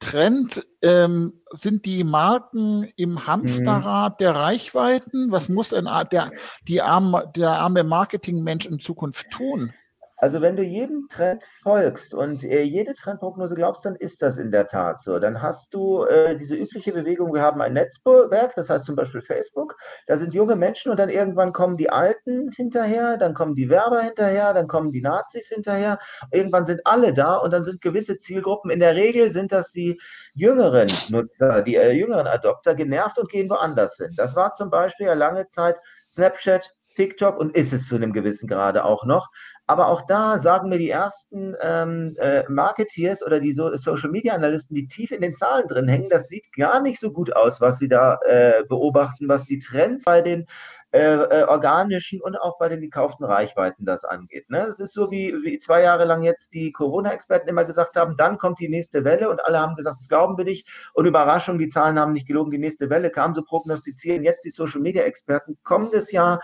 Trend? 0.00 0.66
Ähm, 0.82 1.40
sind 1.50 1.84
die 1.84 2.04
Marken 2.04 2.90
im 2.96 3.26
Hamsterrad 3.26 4.14
mhm. 4.14 4.16
der 4.18 4.34
Reichweiten? 4.34 5.30
Was 5.30 5.48
muss 5.48 5.70
denn 5.70 5.88
der, 6.10 6.32
die 6.66 6.82
arme, 6.82 7.30
der 7.36 7.50
arme 7.50 7.84
Marketingmensch 7.84 8.66
in 8.66 8.80
Zukunft 8.80 9.30
tun? 9.30 9.72
Also 10.20 10.42
wenn 10.42 10.54
du 10.54 10.62
jedem 10.62 11.08
Trend 11.08 11.44
folgst 11.62 12.12
und 12.12 12.44
äh, 12.44 12.60
jede 12.60 12.92
Trendprognose 12.92 13.54
glaubst, 13.54 13.86
dann 13.86 13.96
ist 13.96 14.20
das 14.20 14.36
in 14.36 14.50
der 14.50 14.66
Tat 14.66 15.00
so. 15.00 15.18
Dann 15.18 15.40
hast 15.40 15.72
du 15.72 16.04
äh, 16.04 16.36
diese 16.36 16.56
übliche 16.56 16.92
Bewegung, 16.92 17.32
wir 17.32 17.40
haben 17.40 17.62
ein 17.62 17.72
Netzwerk, 17.72 18.54
das 18.54 18.68
heißt 18.68 18.84
zum 18.84 18.96
Beispiel 18.96 19.22
Facebook, 19.22 19.76
da 20.06 20.18
sind 20.18 20.34
junge 20.34 20.56
Menschen 20.56 20.90
und 20.90 20.98
dann 20.98 21.08
irgendwann 21.08 21.52
kommen 21.52 21.78
die 21.78 21.88
Alten 21.88 22.50
hinterher, 22.52 23.16
dann 23.16 23.32
kommen 23.32 23.54
die 23.54 23.70
Werber 23.70 24.02
hinterher, 24.02 24.52
dann 24.52 24.68
kommen 24.68 24.90
die 24.90 25.00
Nazis 25.00 25.48
hinterher, 25.48 25.98
irgendwann 26.30 26.66
sind 26.66 26.82
alle 26.84 27.14
da 27.14 27.36
und 27.36 27.52
dann 27.52 27.64
sind 27.64 27.80
gewisse 27.80 28.18
Zielgruppen, 28.18 28.70
in 28.70 28.80
der 28.80 28.96
Regel 28.96 29.30
sind 29.30 29.52
das 29.52 29.72
die 29.72 29.98
jüngeren 30.34 30.88
Nutzer, 31.08 31.62
die 31.62 31.76
äh, 31.76 31.92
jüngeren 31.92 32.26
Adopter 32.26 32.74
genervt 32.74 33.18
und 33.18 33.30
gehen 33.30 33.48
woanders 33.48 33.96
hin. 33.96 34.12
Das 34.16 34.36
war 34.36 34.52
zum 34.52 34.68
Beispiel 34.68 35.06
ja 35.06 35.14
lange 35.14 35.46
Zeit 35.46 35.76
Snapchat, 36.10 36.74
TikTok 36.96 37.38
und 37.38 37.56
ist 37.56 37.72
es 37.72 37.88
zu 37.88 37.94
einem 37.94 38.12
gewissen 38.12 38.48
Grade 38.48 38.84
auch 38.84 39.04
noch. 39.04 39.30
Aber 39.70 39.86
auch 39.86 40.02
da 40.02 40.40
sagen 40.40 40.68
mir 40.68 40.78
die 40.78 40.90
ersten 40.90 41.54
ähm, 41.62 42.16
äh, 42.18 42.42
Marketeers 42.48 43.22
oder 43.22 43.38
die 43.38 43.52
so 43.52 43.72
Social 43.76 44.10
Media 44.10 44.34
Analysten, 44.34 44.74
die 44.74 44.88
tief 44.88 45.12
in 45.12 45.20
den 45.20 45.32
Zahlen 45.32 45.68
drin 45.68 45.86
hängen, 45.86 46.08
das 46.10 46.26
sieht 46.26 46.52
gar 46.54 46.82
nicht 46.82 46.98
so 46.98 47.12
gut 47.12 47.36
aus, 47.36 47.60
was 47.60 47.78
sie 47.78 47.86
da 47.86 48.18
äh, 48.26 48.64
beobachten, 48.68 49.28
was 49.28 49.44
die 49.44 49.60
Trends 49.60 50.02
bei 50.02 50.22
den 50.22 50.48
äh, 50.90 50.98
äh, 50.98 51.44
organischen 51.44 52.20
und 52.20 52.34
auch 52.34 52.58
bei 52.58 52.68
den 52.68 52.80
gekauften 52.80 53.24
Reichweiten 53.24 53.84
das 53.84 54.04
angeht. 54.04 54.50
Ne? 54.50 54.64
Das 54.66 54.80
ist 54.80 54.92
so 54.92 55.12
wie, 55.12 55.32
wie 55.44 55.60
zwei 55.60 55.82
Jahre 55.82 56.04
lang 56.04 56.24
jetzt 56.24 56.52
die 56.52 56.72
Corona-Experten 56.72 57.48
immer 57.48 57.64
gesagt 57.64 57.94
haben, 57.94 58.16
dann 58.16 58.38
kommt 58.38 58.58
die 58.58 58.68
nächste 58.68 59.04
Welle 59.04 59.30
und 59.30 59.38
alle 59.44 59.60
haben 59.60 59.76
gesagt, 59.76 59.98
das 60.00 60.08
glauben 60.08 60.36
wir 60.36 60.44
nicht. 60.44 60.66
Und 60.94 61.06
Überraschung, 61.06 61.60
die 61.60 61.68
Zahlen 61.68 61.96
haben 61.96 62.12
nicht 62.12 62.26
gelogen, 62.26 62.50
die 62.50 62.58
nächste 62.58 62.90
Welle 62.90 63.10
kam, 63.10 63.36
so 63.36 63.44
prognostizieren 63.44 64.24
jetzt 64.24 64.44
die 64.44 64.50
Social-Media-Experten 64.50 65.58
kommendes 65.62 66.10
Jahr 66.10 66.40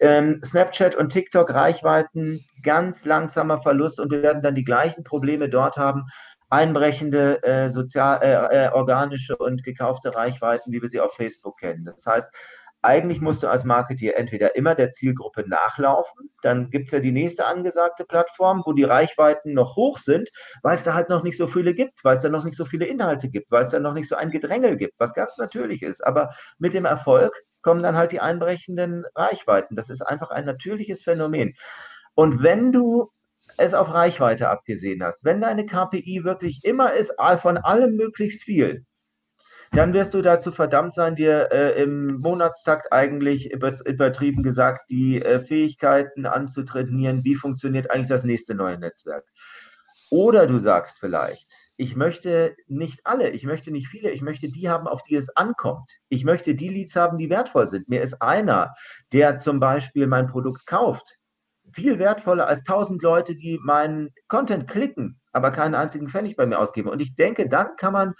ähm, 0.00 0.40
Snapchat 0.44 0.94
und 0.94 1.10
TikTok 1.10 1.52
Reichweiten 1.52 2.44
ganz 2.62 3.04
langsamer 3.04 3.60
Verlust 3.62 4.00
und 4.00 4.10
wir 4.10 4.22
werden 4.22 4.42
dann 4.42 4.54
die 4.54 4.64
gleichen 4.64 5.04
Probleme 5.04 5.48
dort 5.48 5.76
haben. 5.76 6.04
Einbrechende 6.50 7.42
äh, 7.42 7.70
sozial, 7.70 8.20
äh, 8.22 8.66
äh, 8.66 8.72
organische 8.72 9.36
und 9.36 9.62
gekaufte 9.64 10.14
Reichweiten, 10.14 10.72
wie 10.72 10.80
wir 10.80 10.88
sie 10.88 11.00
auf 11.00 11.14
Facebook 11.14 11.58
kennen. 11.58 11.84
Das 11.84 12.06
heißt, 12.06 12.30
eigentlich 12.82 13.20
musst 13.20 13.42
du 13.42 13.48
als 13.48 13.64
Marketeer 13.64 14.16
entweder 14.18 14.54
immer 14.54 14.74
der 14.74 14.92
Zielgruppe 14.92 15.48
nachlaufen, 15.48 16.30
dann 16.42 16.70
gibt 16.70 16.86
es 16.86 16.92
ja 16.92 17.00
die 17.00 17.12
nächste 17.12 17.46
angesagte 17.46 18.04
Plattform, 18.04 18.62
wo 18.64 18.72
die 18.72 18.84
Reichweiten 18.84 19.52
noch 19.52 19.76
hoch 19.76 19.98
sind, 19.98 20.30
weil 20.62 20.76
es 20.76 20.82
da 20.82 20.94
halt 20.94 21.08
noch 21.08 21.22
nicht 21.22 21.36
so 21.36 21.46
viele 21.46 21.74
gibt, 21.74 22.04
weil 22.04 22.16
es 22.16 22.22
da 22.22 22.28
noch 22.28 22.44
nicht 22.44 22.56
so 22.56 22.64
viele 22.64 22.86
Inhalte 22.86 23.28
gibt, 23.28 23.50
weil 23.50 23.64
es 23.64 23.70
da 23.70 23.80
noch 23.80 23.94
nicht 23.94 24.08
so 24.08 24.14
ein 24.16 24.30
Gedrängel 24.30 24.76
gibt, 24.76 24.94
was 24.98 25.14
ganz 25.14 25.36
natürlich 25.38 25.82
ist. 25.82 26.06
Aber 26.06 26.30
mit 26.58 26.72
dem 26.72 26.84
Erfolg 26.84 27.32
kommen 27.62 27.82
dann 27.82 27.96
halt 27.96 28.12
die 28.12 28.20
einbrechenden 28.20 29.04
Reichweiten. 29.14 29.74
Das 29.74 29.90
ist 29.90 30.02
einfach 30.02 30.30
ein 30.30 30.44
natürliches 30.44 31.02
Phänomen. 31.02 31.54
Und 32.14 32.42
wenn 32.42 32.72
du 32.72 33.10
es 33.56 33.74
auf 33.74 33.92
Reichweite 33.92 34.48
abgesehen 34.48 35.02
hast, 35.02 35.24
wenn 35.24 35.40
deine 35.40 35.66
KPI 35.66 36.22
wirklich 36.24 36.64
immer 36.64 36.92
ist, 36.92 37.12
von 37.40 37.58
allem 37.58 37.96
möglichst 37.96 38.42
viel, 38.42 38.84
dann 39.72 39.92
wirst 39.92 40.14
du 40.14 40.22
dazu 40.22 40.50
verdammt 40.50 40.94
sein, 40.94 41.14
dir 41.14 41.50
äh, 41.52 41.82
im 41.82 42.18
Monatstakt 42.18 42.92
eigentlich 42.92 43.52
übertrieben 43.52 44.42
gesagt 44.42 44.88
die 44.90 45.22
äh, 45.22 45.40
Fähigkeiten 45.40 46.26
anzutrainieren, 46.26 47.24
wie 47.24 47.34
funktioniert 47.34 47.90
eigentlich 47.90 48.08
das 48.08 48.24
nächste 48.24 48.54
neue 48.54 48.78
Netzwerk. 48.78 49.24
Oder 50.10 50.46
du 50.46 50.58
sagst 50.58 50.98
vielleicht, 50.98 51.46
ich 51.76 51.94
möchte 51.94 52.56
nicht 52.66 53.00
alle, 53.04 53.30
ich 53.30 53.44
möchte 53.44 53.70
nicht 53.70 53.88
viele, 53.88 54.10
ich 54.10 54.22
möchte 54.22 54.50
die 54.50 54.68
haben, 54.68 54.88
auf 54.88 55.02
die 55.02 55.14
es 55.14 55.28
ankommt. 55.36 55.88
Ich 56.08 56.24
möchte 56.24 56.54
die 56.54 56.68
Leads 56.68 56.96
haben, 56.96 57.18
die 57.18 57.30
wertvoll 57.30 57.68
sind. 57.68 57.88
Mir 57.88 58.02
ist 58.02 58.20
einer, 58.20 58.74
der 59.12 59.38
zum 59.38 59.60
Beispiel 59.60 60.06
mein 60.08 60.26
Produkt 60.26 60.66
kauft, 60.66 61.18
viel 61.72 61.98
wertvoller 61.98 62.48
als 62.48 62.64
tausend 62.64 63.02
Leute, 63.02 63.36
die 63.36 63.60
meinen 63.62 64.10
Content 64.26 64.66
klicken, 64.68 65.20
aber 65.32 65.52
keinen 65.52 65.74
einzigen 65.74 66.08
Pfennig 66.08 66.36
bei 66.36 66.46
mir 66.46 66.58
ausgeben. 66.58 66.88
Und 66.88 67.00
ich 67.00 67.14
denke, 67.14 67.48
dann 67.48 67.76
kann 67.76 67.92
man 67.92 68.14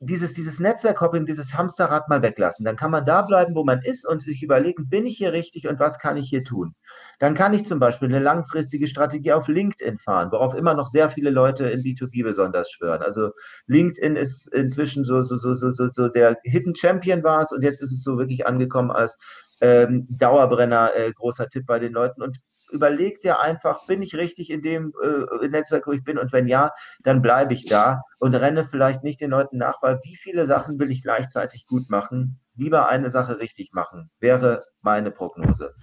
dieses, 0.00 0.32
dieses 0.32 0.60
Netzwerkhopping, 0.60 1.26
dieses 1.26 1.54
Hamsterrad 1.54 2.08
mal 2.08 2.22
weglassen. 2.22 2.64
Dann 2.64 2.76
kann 2.76 2.90
man 2.90 3.04
da 3.04 3.22
bleiben, 3.22 3.54
wo 3.54 3.64
man 3.64 3.82
ist 3.82 4.06
und 4.06 4.22
sich 4.22 4.42
überlegen, 4.42 4.88
bin 4.88 5.06
ich 5.06 5.18
hier 5.18 5.32
richtig 5.32 5.68
und 5.68 5.80
was 5.80 5.98
kann 5.98 6.16
ich 6.16 6.28
hier 6.28 6.44
tun? 6.44 6.74
Dann 7.18 7.34
kann 7.34 7.52
ich 7.52 7.64
zum 7.64 7.80
Beispiel 7.80 8.08
eine 8.08 8.20
langfristige 8.20 8.86
Strategie 8.86 9.32
auf 9.32 9.48
LinkedIn 9.48 9.98
fahren, 9.98 10.30
worauf 10.30 10.54
immer 10.54 10.74
noch 10.74 10.86
sehr 10.86 11.10
viele 11.10 11.30
Leute 11.30 11.68
in 11.68 11.80
B2B 11.80 12.22
besonders 12.22 12.70
schwören. 12.70 13.02
Also 13.02 13.30
LinkedIn 13.66 14.14
ist 14.14 14.46
inzwischen 14.54 15.04
so, 15.04 15.22
so, 15.22 15.34
so, 15.36 15.52
so, 15.52 15.70
so, 15.70 15.88
so 15.88 16.08
der 16.08 16.38
Hidden 16.44 16.76
Champion 16.76 17.24
war 17.24 17.42
es 17.42 17.50
und 17.50 17.62
jetzt 17.62 17.82
ist 17.82 17.92
es 17.92 18.04
so 18.04 18.18
wirklich 18.18 18.46
angekommen 18.46 18.92
als 18.92 19.18
ähm, 19.60 20.06
Dauerbrenner, 20.10 20.94
äh, 20.94 21.12
großer 21.12 21.48
Tipp 21.48 21.66
bei 21.66 21.80
den 21.80 21.92
Leuten. 21.92 22.22
Und 22.22 22.38
überleg 22.70 23.20
dir 23.20 23.40
einfach, 23.40 23.86
bin 23.86 24.02
ich 24.02 24.14
richtig 24.14 24.50
in 24.50 24.62
dem 24.62 24.92
äh, 25.02 25.48
Netzwerk, 25.48 25.86
wo 25.86 25.92
ich 25.92 26.04
bin? 26.04 26.18
Und 26.18 26.32
wenn 26.32 26.46
ja, 26.46 26.72
dann 27.02 27.22
bleibe 27.22 27.54
ich 27.54 27.66
da 27.66 28.02
und 28.18 28.34
renne 28.34 28.66
vielleicht 28.66 29.04
nicht 29.04 29.20
den 29.20 29.30
Leuten 29.30 29.58
nach, 29.58 29.82
weil 29.82 30.00
wie 30.04 30.16
viele 30.16 30.46
Sachen 30.46 30.78
will 30.78 30.90
ich 30.90 31.02
gleichzeitig 31.02 31.66
gut 31.66 31.90
machen? 31.90 32.40
Lieber 32.58 32.88
eine 32.88 33.08
Sache 33.08 33.38
richtig 33.38 33.72
machen, 33.72 34.10
wäre 34.18 34.64
meine 34.82 35.12
Prognose. 35.12 35.74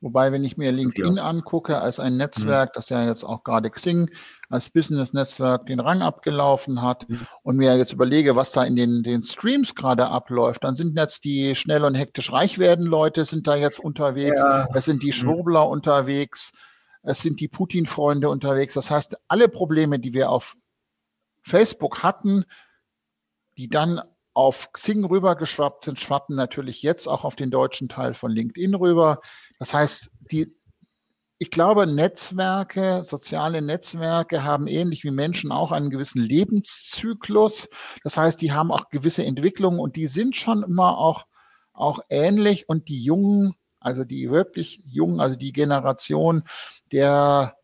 Wobei, 0.00 0.32
wenn 0.32 0.44
ich 0.44 0.56
mir 0.56 0.70
LinkedIn 0.70 1.16
ja. 1.16 1.24
angucke 1.24 1.78
als 1.80 1.98
ein 1.98 2.16
Netzwerk, 2.16 2.70
mhm. 2.70 2.72
das 2.74 2.88
ja 2.88 3.04
jetzt 3.04 3.24
auch 3.24 3.42
gerade 3.42 3.68
Xing 3.68 4.08
als 4.48 4.70
Business-Netzwerk 4.70 5.66
den 5.66 5.80
Rang 5.80 6.02
abgelaufen 6.02 6.82
hat 6.82 7.08
mhm. 7.08 7.26
und 7.42 7.56
mir 7.56 7.76
jetzt 7.76 7.92
überlege, 7.92 8.36
was 8.36 8.52
da 8.52 8.64
in 8.64 8.76
den, 8.76 9.02
den 9.02 9.24
Streams 9.24 9.74
gerade 9.74 10.06
abläuft, 10.06 10.64
dann 10.64 10.76
sind 10.76 10.96
jetzt 10.96 11.24
die 11.24 11.54
schnell 11.54 11.84
und 11.84 11.96
hektisch 11.96 12.32
reich 12.32 12.58
werden 12.58 12.86
Leute 12.86 13.24
sind 13.24 13.46
da 13.46 13.56
jetzt 13.56 13.80
unterwegs, 13.80 14.40
ja. 14.42 14.68
es 14.72 14.84
sind 14.84 15.02
die 15.02 15.08
mhm. 15.08 15.12
Schwurbler 15.12 15.66
mhm. 15.66 15.72
unterwegs, 15.72 16.52
es 17.02 17.20
sind 17.20 17.40
die 17.40 17.48
Putin-Freunde 17.48 18.28
unterwegs. 18.28 18.74
Das 18.74 18.90
heißt, 18.90 19.16
alle 19.28 19.48
Probleme, 19.48 19.98
die 19.98 20.14
wir 20.14 20.30
auf 20.30 20.56
Facebook 21.42 22.02
hatten, 22.02 22.44
die 23.56 23.68
dann 23.68 24.00
auf 24.40 24.72
Xing 24.72 25.04
rübergeschwappt 25.04 25.84
sind, 25.84 26.00
schwappen 26.00 26.34
natürlich 26.34 26.82
jetzt 26.82 27.06
auch 27.08 27.26
auf 27.26 27.36
den 27.36 27.50
deutschen 27.50 27.90
Teil 27.90 28.14
von 28.14 28.32
LinkedIn 28.32 28.74
rüber. 28.74 29.20
Das 29.58 29.74
heißt, 29.74 30.10
die, 30.32 30.56
ich 31.36 31.50
glaube, 31.50 31.86
Netzwerke, 31.86 33.04
soziale 33.04 33.60
Netzwerke 33.60 34.42
haben 34.42 34.66
ähnlich 34.66 35.04
wie 35.04 35.10
Menschen 35.10 35.52
auch 35.52 35.72
einen 35.72 35.90
gewissen 35.90 36.22
Lebenszyklus. 36.22 37.68
Das 38.02 38.16
heißt, 38.16 38.40
die 38.40 38.52
haben 38.52 38.72
auch 38.72 38.88
gewisse 38.88 39.26
Entwicklungen 39.26 39.78
und 39.78 39.96
die 39.96 40.06
sind 40.06 40.34
schon 40.36 40.62
immer 40.62 40.96
auch, 40.96 41.26
auch 41.74 42.00
ähnlich. 42.08 42.66
Und 42.66 42.88
die 42.88 43.04
Jungen, 43.04 43.52
also 43.78 44.04
die 44.04 44.30
wirklich 44.30 44.80
Jungen, 44.90 45.20
also 45.20 45.36
die 45.36 45.52
Generation 45.52 46.44
der 46.92 47.59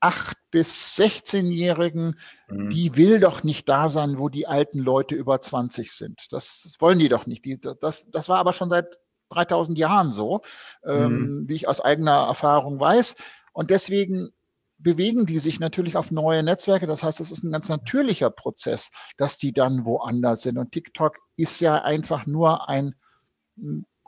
8 0.00 0.36
bis 0.50 0.96
16-Jährigen, 0.96 2.18
mhm. 2.48 2.70
die 2.70 2.96
will 2.96 3.20
doch 3.20 3.42
nicht 3.42 3.68
da 3.68 3.88
sein, 3.88 4.18
wo 4.18 4.28
die 4.28 4.46
alten 4.46 4.78
Leute 4.78 5.14
über 5.14 5.40
20 5.40 5.92
sind. 5.92 6.32
Das, 6.32 6.76
wollen 6.78 6.98
die 6.98 7.08
doch 7.08 7.26
nicht. 7.26 7.44
Die, 7.44 7.60
das, 7.60 8.10
das 8.10 8.28
war 8.28 8.38
aber 8.38 8.52
schon 8.52 8.70
seit 8.70 8.98
3000 9.30 9.78
Jahren 9.78 10.10
so, 10.10 10.42
ähm, 10.84 10.96
mhm. 10.96 11.04
ähm, 11.04 11.44
wie 11.48 11.54
ich 11.54 11.68
aus 11.68 11.80
eigener 11.80 12.26
Erfahrung 12.26 12.80
weiß. 12.80 13.16
Und 13.52 13.70
deswegen 13.70 14.30
bewegen 14.78 15.26
die 15.26 15.40
sich 15.40 15.58
natürlich 15.58 15.96
auf 15.96 16.10
neue 16.10 16.42
Netzwerke. 16.42 16.86
Das 16.86 17.02
heißt, 17.02 17.20
es 17.20 17.32
ist 17.32 17.42
ein 17.42 17.52
ganz 17.52 17.68
natürlicher 17.68 18.30
Prozess, 18.30 18.90
dass 19.16 19.36
die 19.36 19.52
dann 19.52 19.84
woanders 19.84 20.42
sind. 20.42 20.56
Und 20.56 20.72
TikTok 20.72 21.16
ist 21.36 21.60
ja 21.60 21.82
einfach 21.82 22.26
nur 22.26 22.68
ein 22.68 22.94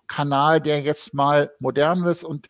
Kanal, 0.07 0.61
der 0.61 0.81
jetzt 0.81 1.13
mal 1.15 1.53
modern 1.59 2.05
ist 2.05 2.25
und 2.25 2.49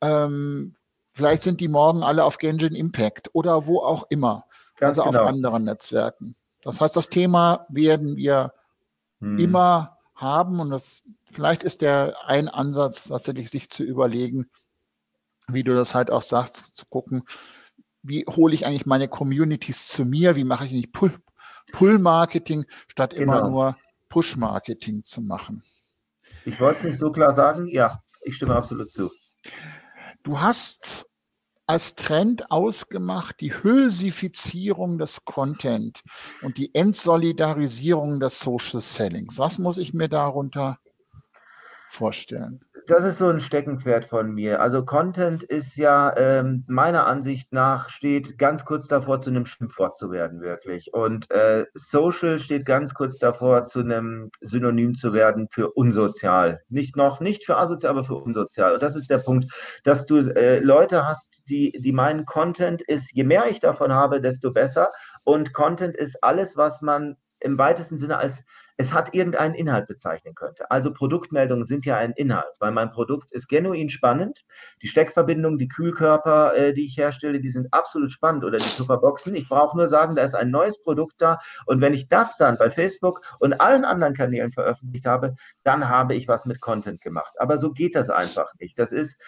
ähm, 0.00 0.76
Vielleicht 1.20 1.42
sind 1.42 1.60
die 1.60 1.68
morgen 1.68 2.02
alle 2.02 2.24
auf 2.24 2.38
Genshin 2.38 2.74
Impact 2.74 3.28
oder 3.34 3.66
wo 3.66 3.80
auch 3.80 4.04
immer. 4.08 4.46
Ganz 4.78 4.98
also 4.98 5.10
genau. 5.10 5.22
auf 5.22 5.28
anderen 5.28 5.64
Netzwerken. 5.64 6.34
Das 6.62 6.80
heißt, 6.80 6.96
das 6.96 7.10
Thema 7.10 7.66
werden 7.68 8.16
wir 8.16 8.54
hm. 9.20 9.38
immer 9.38 9.98
haben 10.14 10.60
und 10.60 10.70
das 10.70 11.02
vielleicht 11.30 11.62
ist 11.62 11.82
der 11.82 12.16
ein 12.24 12.48
Ansatz 12.48 13.08
tatsächlich 13.08 13.50
sich 13.50 13.68
zu 13.68 13.84
überlegen, 13.84 14.46
wie 15.46 15.62
du 15.62 15.74
das 15.74 15.94
halt 15.94 16.10
auch 16.10 16.22
sagst, 16.22 16.74
zu 16.74 16.86
gucken, 16.86 17.24
wie 18.02 18.24
hole 18.24 18.54
ich 18.54 18.64
eigentlich 18.64 18.86
meine 18.86 19.06
Communities 19.06 19.88
zu 19.88 20.06
mir, 20.06 20.36
wie 20.36 20.44
mache 20.44 20.64
ich 20.64 20.72
nicht 20.72 20.90
Pull-Marketing, 21.72 22.64
statt 22.88 23.10
genau. 23.10 23.22
immer 23.40 23.50
nur 23.50 23.76
Push-Marketing 24.08 25.04
zu 25.04 25.20
machen. 25.20 25.62
Ich 26.46 26.58
wollte 26.60 26.78
es 26.78 26.84
nicht 26.84 26.98
so 26.98 27.12
klar 27.12 27.34
sagen, 27.34 27.66
ja, 27.66 28.02
ich 28.22 28.36
stimme 28.36 28.56
absolut 28.56 28.90
zu. 28.90 29.10
Du 30.22 30.40
hast 30.40 31.09
als 31.70 31.94
Trend 31.94 32.50
ausgemacht 32.50 33.40
die 33.40 33.54
Hülsifizierung 33.54 34.98
des 34.98 35.24
Content 35.24 36.02
und 36.42 36.58
die 36.58 36.74
Entsolidarisierung 36.74 38.18
des 38.18 38.40
Social 38.40 38.80
Sellings. 38.80 39.38
Was 39.38 39.60
muss 39.60 39.78
ich 39.78 39.94
mir 39.94 40.08
darunter 40.08 40.80
vorstellen? 41.88 42.64
Das 42.86 43.04
ist 43.04 43.18
so 43.18 43.28
ein 43.28 43.40
Steckenpferd 43.40 44.06
von 44.06 44.32
mir. 44.32 44.60
Also 44.60 44.84
Content 44.84 45.42
ist 45.42 45.76
ja 45.76 46.16
ähm, 46.16 46.64
meiner 46.68 47.06
Ansicht 47.06 47.52
nach 47.52 47.88
steht 47.88 48.38
ganz 48.38 48.64
kurz 48.64 48.86
davor, 48.86 49.20
zu 49.20 49.30
einem 49.30 49.46
Schimpfwort 49.46 49.96
zu 49.96 50.10
werden, 50.10 50.40
wirklich. 50.40 50.92
Und 50.92 51.30
äh, 51.30 51.66
Social 51.74 52.38
steht 52.38 52.66
ganz 52.66 52.94
kurz 52.94 53.18
davor, 53.18 53.66
zu 53.66 53.80
einem 53.80 54.30
Synonym 54.40 54.94
zu 54.94 55.12
werden 55.12 55.48
für 55.50 55.70
unsozial. 55.70 56.60
Nicht 56.68 56.96
noch, 56.96 57.20
nicht 57.20 57.44
für 57.44 57.56
asozial, 57.56 57.90
aber 57.90 58.04
für 58.04 58.16
unsozial. 58.16 58.74
Und 58.74 58.82
das 58.82 58.96
ist 58.96 59.10
der 59.10 59.18
Punkt, 59.18 59.52
dass 59.84 60.06
du 60.06 60.18
äh, 60.18 60.60
Leute 60.60 61.06
hast, 61.06 61.42
die, 61.48 61.72
die 61.72 61.92
meinen, 61.92 62.24
Content 62.24 62.82
ist, 62.82 63.12
je 63.12 63.24
mehr 63.24 63.48
ich 63.48 63.60
davon 63.60 63.92
habe, 63.92 64.20
desto 64.20 64.52
besser. 64.52 64.88
Und 65.24 65.52
Content 65.52 65.96
ist 65.96 66.22
alles, 66.22 66.56
was 66.56 66.82
man 66.82 67.16
im 67.40 67.58
weitesten 67.58 67.98
Sinne 67.98 68.18
als 68.18 68.44
es 68.80 68.94
hat 68.94 69.12
irgendeinen 69.14 69.54
Inhalt 69.54 69.86
bezeichnen 69.86 70.34
könnte. 70.34 70.70
Also 70.70 70.90
Produktmeldungen 70.90 71.64
sind 71.64 71.84
ja 71.84 71.98
ein 71.98 72.12
Inhalt, 72.12 72.56
weil 72.60 72.72
mein 72.72 72.90
Produkt 72.90 73.30
ist 73.30 73.46
genuin 73.46 73.90
spannend. 73.90 74.42
Die 74.80 74.88
Steckverbindungen, 74.88 75.58
die 75.58 75.68
Kühlkörper, 75.68 76.56
äh, 76.56 76.72
die 76.72 76.86
ich 76.86 76.96
herstelle, 76.96 77.40
die 77.40 77.50
sind 77.50 77.74
absolut 77.74 78.10
spannend 78.10 78.42
oder 78.42 78.56
die 78.56 78.64
Superboxen. 78.64 79.34
Ich 79.34 79.50
brauche 79.50 79.76
nur 79.76 79.86
sagen, 79.86 80.16
da 80.16 80.22
ist 80.22 80.34
ein 80.34 80.50
neues 80.50 80.82
Produkt 80.82 81.16
da 81.18 81.38
und 81.66 81.82
wenn 81.82 81.92
ich 81.92 82.08
das 82.08 82.38
dann 82.38 82.56
bei 82.56 82.70
Facebook 82.70 83.20
und 83.38 83.60
allen 83.60 83.84
anderen 83.84 84.14
Kanälen 84.14 84.50
veröffentlicht 84.50 85.04
habe, 85.04 85.34
dann 85.62 85.90
habe 85.90 86.14
ich 86.14 86.26
was 86.26 86.46
mit 86.46 86.62
Content 86.62 87.02
gemacht. 87.02 87.34
Aber 87.38 87.58
so 87.58 87.72
geht 87.72 87.94
das 87.94 88.08
einfach 88.08 88.50
nicht. 88.58 88.78
Das 88.78 88.92
ist 88.92 89.18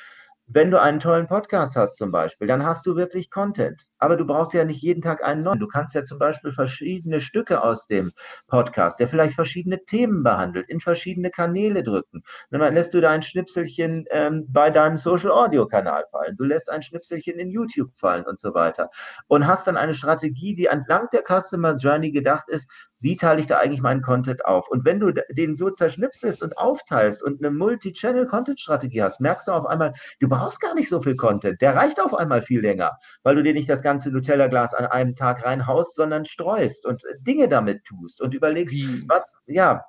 wenn 0.46 0.70
du 0.70 0.80
einen 0.80 1.00
tollen 1.00 1.28
Podcast 1.28 1.76
hast 1.76 1.96
zum 1.96 2.10
Beispiel, 2.10 2.46
dann 2.48 2.64
hast 2.64 2.84
du 2.86 2.96
wirklich 2.96 3.30
Content. 3.30 3.86
Aber 4.02 4.16
du 4.16 4.26
brauchst 4.26 4.52
ja 4.52 4.64
nicht 4.64 4.82
jeden 4.82 5.00
Tag 5.00 5.22
einen 5.22 5.44
neuen. 5.44 5.60
Du 5.60 5.68
kannst 5.68 5.94
ja 5.94 6.02
zum 6.02 6.18
Beispiel 6.18 6.52
verschiedene 6.52 7.20
Stücke 7.20 7.62
aus 7.62 7.86
dem 7.86 8.10
Podcast, 8.48 8.98
der 8.98 9.06
vielleicht 9.06 9.34
verschiedene 9.34 9.84
Themen 9.84 10.24
behandelt, 10.24 10.68
in 10.68 10.80
verschiedene 10.80 11.30
Kanäle 11.30 11.84
drücken. 11.84 12.24
dann 12.50 12.74
lässt 12.74 12.94
du 12.94 13.00
da 13.00 13.10
ein 13.10 13.22
Schnipselchen 13.22 14.06
ähm, 14.10 14.44
bei 14.48 14.70
deinem 14.70 14.96
Social 14.96 15.30
Audio 15.30 15.68
Kanal 15.68 16.04
fallen. 16.10 16.36
Du 16.36 16.42
lässt 16.42 16.68
ein 16.68 16.82
Schnipselchen 16.82 17.38
in 17.38 17.48
YouTube 17.48 17.92
fallen 17.96 18.24
und 18.24 18.40
so 18.40 18.54
weiter. 18.54 18.90
Und 19.28 19.46
hast 19.46 19.68
dann 19.68 19.76
eine 19.76 19.94
Strategie, 19.94 20.56
die 20.56 20.66
entlang 20.66 21.06
der 21.12 21.22
Customer 21.22 21.76
Journey 21.76 22.10
gedacht 22.10 22.48
ist, 22.48 22.68
wie 23.02 23.16
teile 23.16 23.40
ich 23.40 23.46
da 23.46 23.58
eigentlich 23.58 23.82
meinen 23.82 24.00
Content 24.00 24.44
auf? 24.44 24.68
Und 24.68 24.84
wenn 24.84 25.00
du 25.00 25.12
den 25.30 25.56
so 25.56 25.70
zerschnipselst 25.70 26.42
und 26.42 26.56
aufteilst 26.56 27.22
und 27.22 27.40
eine 27.40 27.50
Multi-Channel-Content-Strategie 27.50 29.02
hast, 29.02 29.20
merkst 29.20 29.48
du 29.48 29.52
auf 29.52 29.66
einmal, 29.66 29.92
du 30.20 30.28
brauchst 30.28 30.60
gar 30.60 30.74
nicht 30.74 30.88
so 30.88 31.02
viel 31.02 31.16
Content. 31.16 31.60
Der 31.60 31.74
reicht 31.74 32.00
auf 32.00 32.14
einmal 32.14 32.42
viel 32.42 32.60
länger, 32.60 32.92
weil 33.24 33.34
du 33.34 33.42
dir 33.42 33.54
nicht 33.54 33.68
das 33.68 33.82
ganze 33.82 33.91
Nutella-Glas 34.00 34.74
an 34.74 34.86
einem 34.86 35.14
Tag 35.14 35.44
reinhaust, 35.44 35.94
sondern 35.96 36.24
streust 36.24 36.86
und 36.86 37.02
Dinge 37.20 37.48
damit 37.48 37.84
tust 37.84 38.20
und 38.20 38.34
überlegst, 38.34 38.74
wie? 38.74 39.04
was, 39.08 39.32
ja, 39.46 39.84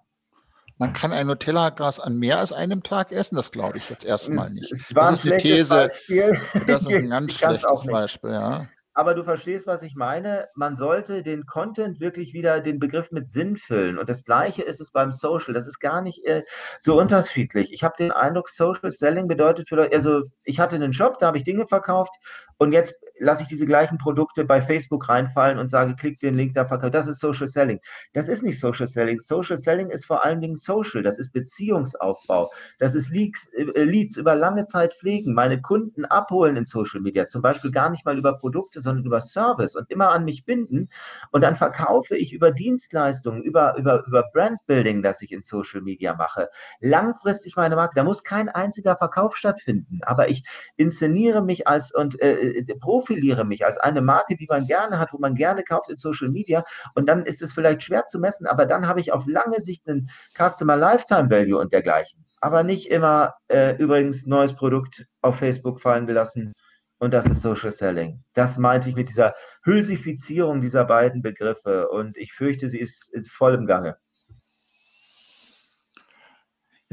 man 0.80 0.92
kann 0.92 1.14
ein 1.14 1.28
Nutella-Glas 1.28 2.00
an 2.00 2.18
mehr 2.18 2.40
als 2.40 2.52
einem 2.52 2.82
Tag 2.82 3.12
essen, 3.12 3.36
das 3.36 3.52
glaube 3.52 3.78
ich 3.78 3.90
jetzt 3.90 4.06
erstmal 4.06 4.50
nicht. 4.50 4.72
das 4.72 5.20
ist 5.20 5.26
eine 5.26 5.38
These. 5.38 5.76
Beispiel. 5.76 6.42
Das 6.68 6.82
ist 6.82 6.88
ein 6.88 7.10
ganz 7.12 7.34
schlechtes 7.34 7.86
Beispiel, 7.86 8.32
ja 8.32 8.68
aber 8.94 9.16
du 9.16 9.24
verstehst, 9.24 9.66
was 9.66 9.82
ich 9.82 9.96
meine. 9.96 10.48
Man 10.56 10.76
sollte 10.76 11.24
den 11.24 11.46
Content 11.46 12.00
wirklich 12.00 12.34
wieder 12.34 12.62
den 12.62 12.80
Begriff 12.80 13.12
mit 13.12 13.30
Sinn 13.30 13.58
füllen. 13.58 13.98
Und 13.98 14.08
das 14.10 14.24
Gleiche 14.24 14.62
ist 14.62 14.82
es 14.82 14.92
beim 14.92 15.12
Social. 15.12 15.54
Das 15.54 15.68
ist 15.68 15.80
gar 15.80 16.02
nicht 16.02 16.24
äh, 16.26 16.44
so 16.80 17.00
unterschiedlich. 17.00 17.74
Ich 17.74 17.84
habe 17.84 17.96
den 17.98 18.12
Eindruck, 18.12 18.50
Social 18.50 18.92
Selling 18.92 19.28
bedeutet 19.28 19.70
für 19.70 19.76
Leute, 19.76 19.96
also 19.96 20.22
ich 20.44 20.60
hatte 20.60 20.76
einen 20.76 20.94
Shop, 20.94 21.18
da 21.20 21.28
habe 21.28 21.38
ich 21.38 21.44
Dinge 21.44 21.68
verkauft 21.68 22.14
und 22.58 22.72
jetzt 22.72 22.96
lasse 23.20 23.44
ich 23.44 23.48
diese 23.48 23.66
gleichen 23.66 23.98
Produkte 23.98 24.44
bei 24.44 24.62
Facebook 24.62 25.08
reinfallen 25.10 25.60
und 25.60 25.70
sage, 25.70 25.96
klick 25.96 26.20
den 26.20 26.36
Link 26.36 26.56
da 26.56 26.66
verkaufen. 26.66 26.92
Das 26.92 27.08
ist 27.08 27.20
Social 27.20 27.48
Selling. 27.48 27.80
Das 28.14 28.28
ist 28.28 28.44
nicht 28.44 28.60
Social 28.60 28.88
Selling. 28.88 29.20
Social 29.20 29.58
Selling 29.58 29.90
ist 29.90 30.06
vor 30.06 30.26
allen 30.26 30.42
Dingen 30.42 30.56
Social. 30.56 31.04
Das 31.04 31.20
ist 31.20 31.32
Beziehungsaufbau. 31.32 32.52
Das 32.80 32.96
ist 32.96 33.12
Leads, 33.12 33.48
äh, 33.54 33.84
Leads 33.84 34.18
über 34.18 34.36
lange 34.36 34.66
Zeit 34.66 34.94
pflegen, 34.94 35.34
meine 35.34 35.62
Kunden 35.62 36.06
abholen 36.06 36.58
in 36.58 36.66
Social 36.66 37.02
Media. 37.02 37.28
Zum 37.28 37.42
Beispiel 37.42 37.72
gar 37.72 37.90
nicht 37.90 38.06
mal 38.06 38.18
über 38.18 38.38
Produkte, 38.38 38.82
sondern 38.82 39.06
über 39.06 39.22
Service 39.22 39.76
und 39.76 39.90
immer 39.90 40.12
an 40.12 40.26
mich 40.26 40.46
binden. 40.46 40.90
Und 41.32 41.42
dann 41.42 41.56
verkaufe 41.56 42.18
ich 42.18 42.34
über 42.34 42.52
Dienstleistungen, 42.52 43.44
über, 43.44 43.76
über, 43.78 44.06
über 44.06 44.24
Brandbuilding, 44.34 45.02
das 45.02 45.22
ich 45.22 45.32
in 45.32 45.44
Social 45.44 45.82
Media 45.82 46.16
mache. 46.16 46.50
Langfristig 46.80 47.56
meine 47.56 47.76
Marke. 47.76 47.94
Da 47.96 48.04
muss 48.04 48.24
kein 48.24 48.50
einziger 48.50 48.98
Verkauf 48.98 49.38
stattfinden. 49.38 50.00
Aber 50.04 50.30
ich 50.30 50.44
inszeniere 50.76 51.44
mich 51.44 51.68
als 51.68 51.94
und 51.94 52.20
äh, 52.22 52.43
äh 52.44 52.76
profiliere 52.80 53.46
mich 53.46 53.66
als 53.66 53.78
eine 53.78 54.02
Marke, 54.02 54.36
die 54.36 54.48
man 54.50 54.66
gerne 54.68 55.00
hat, 55.00 55.14
wo 55.14 55.18
man 55.18 55.36
gerne 55.36 55.64
kauft 55.64 55.90
in 55.90 55.98
Social 55.98 56.30
Media. 56.30 56.64
Und 56.96 57.08
dann 57.08 57.26
ist 57.26 57.42
es 57.42 57.54
vielleicht 57.54 57.84
schwer 57.84 58.06
zu 58.08 58.20
messen, 58.20 58.48
aber 58.48 58.66
dann 58.66 58.88
habe 58.88 59.00
ich 59.00 59.12
auf 59.12 59.26
lange 59.28 59.62
Sicht 59.62 59.88
einen 59.88 60.10
Customer 60.38 60.76
Lifetime 60.76 61.30
Value 61.30 61.60
und 61.60 61.74
dergleichen. 61.74 62.26
Aber 62.42 62.64
nicht 62.64 62.90
immer 62.90 63.36
äh, 63.48 63.76
übrigens 63.78 64.26
neues 64.26 64.54
Produkt 64.54 65.06
auf 65.22 65.38
Facebook 65.38 65.82
fallen 65.82 66.08
gelassen. 66.08 66.54
Und 67.00 67.14
das 67.14 67.26
ist 67.26 67.42
Social 67.42 67.72
Selling. 67.72 68.24
Das 68.34 68.58
meinte 68.58 68.90
ich 68.90 68.96
mit 68.96 69.10
dieser 69.10 69.36
Hülsifizierung 69.64 70.62
dieser 70.62 70.86
beiden 70.86 71.22
Begriffe. 71.22 71.90
Und 71.90 72.18
ich 72.18 72.34
fürchte, 72.34 72.70
sie 72.70 72.80
ist 72.80 73.12
voll 73.30 73.56
im 73.56 73.66
Gange. 73.66 73.98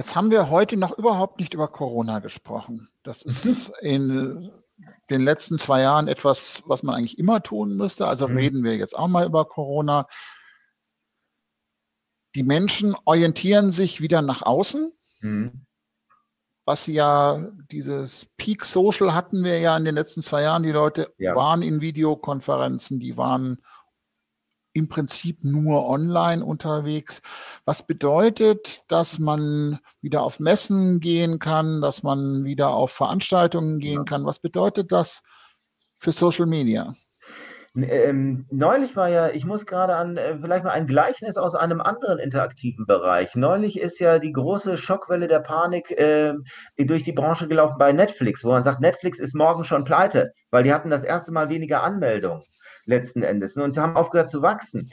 Jetzt 0.00 0.16
haben 0.16 0.30
wir 0.30 0.48
heute 0.48 0.78
noch 0.78 0.96
überhaupt 0.96 1.40
nicht 1.40 1.52
über 1.52 1.68
Corona 1.68 2.20
gesprochen. 2.20 2.88
Das 3.02 3.22
ist 3.22 3.70
in 3.82 4.50
den 5.10 5.20
letzten 5.22 5.58
zwei 5.58 5.82
Jahren 5.82 6.08
etwas, 6.08 6.62
was 6.66 6.82
man 6.82 6.94
eigentlich 6.94 7.18
immer 7.18 7.42
tun 7.42 7.76
müsste. 7.76 8.06
Also 8.06 8.28
mhm. 8.28 8.36
reden 8.36 8.64
wir 8.64 8.76
jetzt 8.76 8.96
auch 8.96 9.08
mal 9.08 9.26
über 9.26 9.44
Corona. 9.44 10.06
Die 12.34 12.44
Menschen 12.44 12.96
orientieren 13.04 13.72
sich 13.72 14.00
wieder 14.00 14.22
nach 14.22 14.42
außen. 14.42 14.92
Mhm. 15.20 15.66
Was 16.64 16.86
ja 16.86 17.48
dieses 17.72 18.26
Peak 18.36 18.64
Social 18.64 19.12
hatten 19.12 19.42
wir 19.42 19.58
ja 19.58 19.76
in 19.76 19.84
den 19.84 19.94
letzten 19.94 20.22
zwei 20.22 20.42
Jahren. 20.42 20.62
Die 20.62 20.70
Leute 20.70 21.12
ja. 21.18 21.34
waren 21.34 21.62
in 21.62 21.80
Videokonferenzen, 21.80 23.00
die 23.00 23.16
waren 23.16 23.60
im 24.72 24.88
Prinzip 24.88 25.42
nur 25.42 25.88
online 25.88 26.44
unterwegs. 26.44 27.22
Was 27.64 27.86
bedeutet, 27.86 28.82
dass 28.88 29.18
man 29.18 29.78
wieder 30.00 30.22
auf 30.22 30.40
Messen 30.40 31.00
gehen 31.00 31.38
kann, 31.38 31.80
dass 31.80 32.02
man 32.02 32.44
wieder 32.44 32.70
auf 32.70 32.92
Veranstaltungen 32.92 33.80
gehen 33.80 34.04
kann? 34.04 34.24
Was 34.24 34.38
bedeutet 34.38 34.92
das 34.92 35.22
für 35.98 36.12
Social 36.12 36.46
Media? 36.46 36.92
Ähm, 37.76 38.46
neulich 38.50 38.96
war 38.96 39.08
ja, 39.08 39.28
ich 39.28 39.44
muss 39.44 39.64
gerade 39.64 39.94
an 39.94 40.16
äh, 40.16 40.36
vielleicht 40.40 40.64
mal 40.64 40.72
ein 40.72 40.88
Gleichnis 40.88 41.36
aus 41.36 41.54
einem 41.54 41.80
anderen 41.80 42.18
interaktiven 42.18 42.84
Bereich. 42.84 43.36
Neulich 43.36 43.78
ist 43.78 44.00
ja 44.00 44.18
die 44.18 44.32
große 44.32 44.76
Schockwelle 44.76 45.28
der 45.28 45.38
Panik 45.38 45.92
äh, 45.92 46.34
durch 46.76 47.04
die 47.04 47.12
Branche 47.12 47.46
gelaufen 47.46 47.76
bei 47.78 47.92
Netflix, 47.92 48.42
wo 48.42 48.50
man 48.50 48.64
sagt, 48.64 48.80
Netflix 48.80 49.20
ist 49.20 49.36
morgen 49.36 49.64
schon 49.64 49.84
pleite, 49.84 50.32
weil 50.50 50.64
die 50.64 50.72
hatten 50.72 50.90
das 50.90 51.04
erste 51.04 51.30
Mal 51.30 51.48
weniger 51.48 51.84
Anmeldungen 51.84 52.42
letzten 52.84 53.22
Endes 53.22 53.56
und 53.56 53.74
sie 53.74 53.80
haben 53.80 53.96
aufgehört 53.96 54.30
zu 54.30 54.42
wachsen 54.42 54.90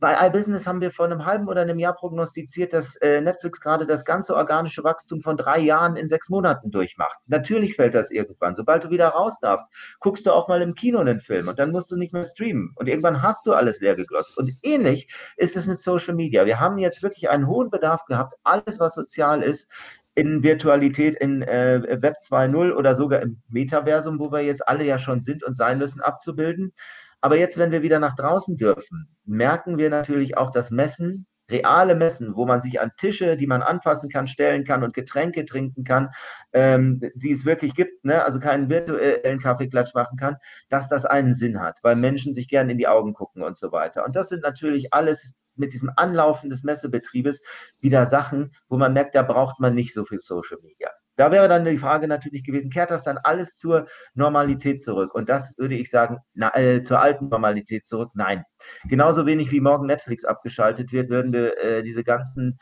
bei 0.00 0.26
iBusiness 0.26 0.66
haben 0.66 0.80
wir 0.80 0.90
vor 0.90 1.06
einem 1.06 1.26
halben 1.26 1.48
oder 1.48 1.60
einem 1.60 1.78
Jahr 1.78 1.94
prognostiziert, 1.94 2.72
dass 2.72 2.96
äh, 2.96 3.20
Netflix 3.20 3.60
gerade 3.60 3.84
das 3.84 4.04
ganze 4.04 4.34
organische 4.34 4.82
Wachstum 4.82 5.20
von 5.20 5.36
drei 5.36 5.58
Jahren 5.58 5.96
in 5.96 6.08
sechs 6.08 6.28
Monaten 6.28 6.70
durchmacht. 6.70 7.18
Natürlich 7.26 7.74
fällt 7.74 7.94
das 7.94 8.10
irgendwann. 8.10 8.56
Sobald 8.56 8.84
du 8.84 8.90
wieder 8.90 9.08
raus 9.08 9.38
darfst, 9.40 9.68
guckst 10.00 10.24
du 10.24 10.32
auch 10.32 10.48
mal 10.48 10.62
im 10.62 10.74
Kino 10.74 10.98
einen 11.00 11.20
Film 11.20 11.48
und 11.48 11.58
dann 11.58 11.72
musst 11.72 11.90
du 11.90 11.96
nicht 11.96 12.12
mehr 12.12 12.24
streamen. 12.24 12.72
Und 12.76 12.88
irgendwann 12.88 13.22
hast 13.22 13.46
du 13.46 13.52
alles 13.52 13.80
leer 13.80 13.96
geglotzt. 13.96 14.38
Und 14.38 14.50
ähnlich 14.62 15.12
ist 15.36 15.56
es 15.56 15.66
mit 15.66 15.78
Social 15.78 16.14
Media. 16.14 16.46
Wir 16.46 16.60
haben 16.60 16.78
jetzt 16.78 17.02
wirklich 17.02 17.28
einen 17.28 17.46
hohen 17.46 17.70
Bedarf 17.70 18.04
gehabt, 18.06 18.34
alles, 18.44 18.80
was 18.80 18.94
sozial 18.94 19.42
ist, 19.42 19.70
in 20.18 20.42
Virtualität, 20.42 21.14
in 21.14 21.42
äh, 21.42 21.80
Web 22.02 22.16
2.0 22.28 22.72
oder 22.72 22.96
sogar 22.96 23.22
im 23.22 23.40
Metaversum, 23.48 24.18
wo 24.18 24.32
wir 24.32 24.40
jetzt 24.40 24.66
alle 24.66 24.82
ja 24.84 24.98
schon 24.98 25.22
sind 25.22 25.44
und 25.44 25.56
sein 25.56 25.78
müssen, 25.78 26.00
abzubilden. 26.00 26.72
Aber 27.20 27.36
jetzt, 27.36 27.56
wenn 27.56 27.70
wir 27.70 27.82
wieder 27.82 28.00
nach 28.00 28.16
draußen 28.16 28.56
dürfen, 28.56 29.16
merken 29.24 29.78
wir 29.78 29.90
natürlich 29.90 30.36
auch, 30.36 30.50
dass 30.50 30.72
Messen, 30.72 31.28
reale 31.48 31.94
Messen, 31.94 32.34
wo 32.34 32.46
man 32.46 32.60
sich 32.60 32.80
an 32.80 32.90
Tische, 32.96 33.36
die 33.36 33.46
man 33.46 33.62
anfassen 33.62 34.08
kann, 34.08 34.26
stellen 34.26 34.64
kann 34.64 34.82
und 34.82 34.92
Getränke 34.92 35.44
trinken 35.44 35.84
kann, 35.84 36.10
ähm, 36.52 37.00
die 37.14 37.30
es 37.30 37.44
wirklich 37.44 37.76
gibt, 37.76 38.04
ne? 38.04 38.24
also 38.24 38.40
keinen 38.40 38.68
virtuellen 38.68 39.38
Kaffeeklatsch 39.38 39.94
machen 39.94 40.18
kann, 40.18 40.36
dass 40.68 40.88
das 40.88 41.04
einen 41.04 41.32
Sinn 41.32 41.60
hat, 41.60 41.78
weil 41.82 41.94
Menschen 41.94 42.34
sich 42.34 42.48
gerne 42.48 42.72
in 42.72 42.78
die 42.78 42.88
Augen 42.88 43.14
gucken 43.14 43.44
und 43.44 43.56
so 43.56 43.70
weiter. 43.70 44.04
Und 44.04 44.16
das 44.16 44.28
sind 44.28 44.42
natürlich 44.42 44.92
alles 44.92 45.34
mit 45.58 45.72
diesem 45.72 45.90
Anlaufen 45.96 46.50
des 46.50 46.62
Messebetriebes 46.62 47.42
wieder 47.80 48.06
Sachen, 48.06 48.54
wo 48.68 48.76
man 48.76 48.92
merkt, 48.92 49.14
da 49.14 49.22
braucht 49.22 49.60
man 49.60 49.74
nicht 49.74 49.94
so 49.94 50.04
viel 50.04 50.18
Social 50.20 50.58
Media. 50.62 50.90
Da 51.18 51.32
wäre 51.32 51.48
dann 51.48 51.64
die 51.64 51.78
Frage 51.78 52.06
natürlich 52.06 52.44
gewesen, 52.44 52.70
kehrt 52.70 52.92
das 52.92 53.02
dann 53.02 53.18
alles 53.18 53.56
zur 53.56 53.88
Normalität 54.14 54.84
zurück? 54.84 55.12
Und 55.14 55.28
das 55.28 55.58
würde 55.58 55.74
ich 55.74 55.90
sagen, 55.90 56.18
na, 56.34 56.56
äh, 56.56 56.84
zur 56.84 57.00
alten 57.00 57.28
Normalität 57.28 57.88
zurück? 57.88 58.10
Nein. 58.14 58.44
Genauso 58.84 59.26
wenig 59.26 59.50
wie 59.50 59.60
morgen 59.60 59.86
Netflix 59.86 60.24
abgeschaltet 60.24 60.92
wird, 60.92 61.10
würden 61.10 61.32
wir 61.32 61.58
äh, 61.58 61.82
diese 61.82 62.04
ganzen 62.04 62.60